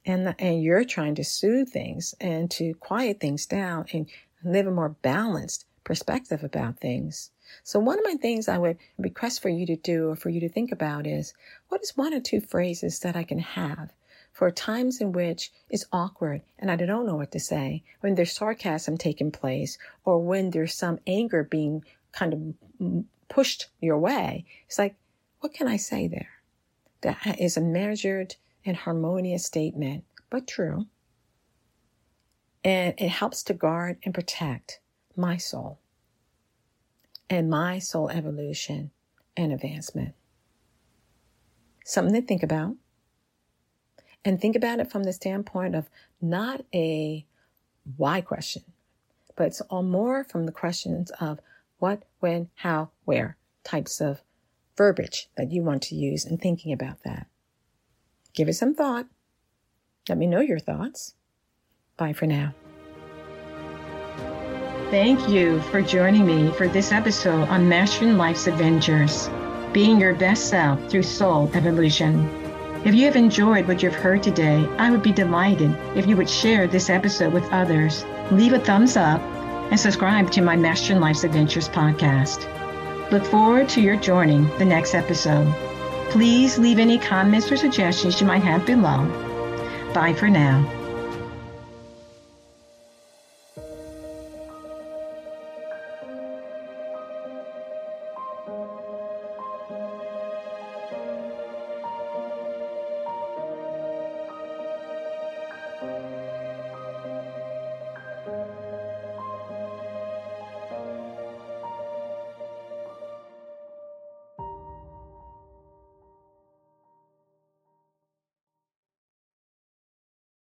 And, 0.05 0.35
and 0.37 0.61
you're 0.61 0.83
trying 0.83 1.15
to 1.15 1.23
soothe 1.23 1.69
things 1.69 2.13
and 2.19 2.51
to 2.51 2.73
quiet 2.75 3.19
things 3.19 3.45
down 3.45 3.85
and 3.93 4.09
live 4.43 4.67
a 4.67 4.71
more 4.71 4.89
balanced 4.89 5.65
perspective 5.83 6.43
about 6.43 6.79
things. 6.79 7.31
So 7.63 7.79
one 7.79 7.99
of 7.99 8.05
my 8.05 8.15
things 8.15 8.47
I 8.47 8.57
would 8.57 8.77
request 8.97 9.41
for 9.41 9.49
you 9.49 9.65
to 9.67 9.75
do 9.75 10.09
or 10.09 10.15
for 10.15 10.29
you 10.29 10.39
to 10.39 10.49
think 10.49 10.71
about 10.71 11.05
is 11.05 11.33
what 11.69 11.81
is 11.81 11.95
one 11.95 12.13
or 12.13 12.19
two 12.19 12.41
phrases 12.41 12.99
that 12.99 13.15
I 13.15 13.23
can 13.23 13.39
have 13.39 13.93
for 14.31 14.49
times 14.49 14.99
in 14.99 15.11
which 15.11 15.51
it's 15.69 15.85
awkward 15.91 16.41
and 16.57 16.71
I 16.71 16.75
don't 16.75 17.05
know 17.05 17.15
what 17.15 17.31
to 17.33 17.39
say, 17.39 17.83
when 18.01 18.15
there's 18.15 18.31
sarcasm 18.31 18.97
taking 18.97 19.31
place 19.31 19.77
or 20.03 20.19
when 20.19 20.49
there's 20.49 20.73
some 20.73 20.99
anger 21.05 21.43
being 21.43 21.83
kind 22.11 22.55
of 22.79 23.05
pushed 23.29 23.67
your 23.79 23.99
way. 23.99 24.45
It's 24.65 24.79
like, 24.79 24.95
what 25.39 25.53
can 25.53 25.67
I 25.67 25.77
say 25.77 26.07
there? 26.07 26.29
That 27.01 27.39
is 27.39 27.57
a 27.57 27.61
measured 27.61 28.35
and 28.65 28.75
harmonious 28.75 29.45
statement, 29.45 30.03
but 30.29 30.47
true. 30.47 30.87
And 32.63 32.95
it 32.97 33.09
helps 33.09 33.43
to 33.43 33.53
guard 33.53 33.97
and 34.03 34.13
protect 34.13 34.79
my 35.15 35.37
soul 35.37 35.79
and 37.29 37.49
my 37.49 37.79
soul 37.79 38.09
evolution 38.09 38.91
and 39.35 39.51
advancement. 39.51 40.13
Something 41.85 42.21
to 42.21 42.25
think 42.25 42.43
about. 42.43 42.75
And 44.25 44.39
think 44.39 44.55
about 44.55 44.79
it 44.79 44.89
from 44.89 45.03
the 45.03 45.11
standpoint 45.11 45.75
of 45.75 45.89
not 46.21 46.63
a 46.73 47.25
why 47.97 48.21
question, 48.21 48.63
but 49.35 49.47
it's 49.47 49.61
all 49.61 49.83
more 49.83 50.23
from 50.23 50.45
the 50.45 50.51
questions 50.51 51.11
of 51.19 51.39
what, 51.79 52.03
when, 52.19 52.49
how, 52.55 52.91
where 53.03 53.35
types 53.65 53.99
of 53.99 54.21
verbiage 54.77 55.29
that 55.35 55.51
you 55.51 55.61
want 55.61 55.81
to 55.83 55.95
use 55.95 56.25
in 56.25 56.37
thinking 56.37 56.71
about 56.71 57.03
that. 57.03 57.27
Give 58.33 58.47
it 58.47 58.53
some 58.53 58.73
thought. 58.73 59.07
Let 60.07 60.17
me 60.17 60.27
know 60.27 60.39
your 60.39 60.59
thoughts. 60.59 61.15
Bye 61.97 62.13
for 62.13 62.25
now. 62.25 62.53
Thank 64.93 65.27
you 65.27 65.59
for 65.71 65.81
joining 65.81 66.23
me 66.23 66.51
for 66.51 66.67
this 66.67 66.91
episode 66.91 67.49
on 67.49 67.67
Mastering 67.67 68.15
Life's 68.15 68.45
Adventures, 68.45 69.27
being 69.73 69.99
your 69.99 70.13
best 70.13 70.49
self 70.49 70.87
through 70.87 71.01
soul 71.01 71.49
evolution. 71.55 72.29
If 72.85 72.93
you 72.93 73.05
have 73.05 73.15
enjoyed 73.15 73.67
what 73.67 73.81
you've 73.81 73.95
heard 73.95 74.21
today, 74.21 74.63
I 74.77 74.91
would 74.91 75.01
be 75.01 75.11
delighted 75.11 75.75
if 75.95 76.05
you 76.05 76.15
would 76.15 76.29
share 76.29 76.67
this 76.67 76.91
episode 76.91 77.33
with 77.33 77.51
others, 77.51 78.05
leave 78.29 78.53
a 78.53 78.59
thumbs 78.59 78.95
up, 78.95 79.19
and 79.71 79.79
subscribe 79.79 80.29
to 80.29 80.43
my 80.43 80.55
Mastering 80.55 80.99
Life's 80.99 81.23
Adventures 81.23 81.69
podcast. 81.69 82.47
Look 83.11 83.25
forward 83.25 83.69
to 83.69 83.81
your 83.81 83.95
joining 83.95 84.47
the 84.59 84.65
next 84.65 84.93
episode. 84.93 85.51
Please 86.11 86.59
leave 86.59 86.77
any 86.77 86.99
comments 86.99 87.51
or 87.51 87.57
suggestions 87.57 88.21
you 88.21 88.27
might 88.27 88.43
have 88.43 88.63
below. 88.63 89.07
Bye 89.91 90.13
for 90.13 90.29
now. 90.29 90.82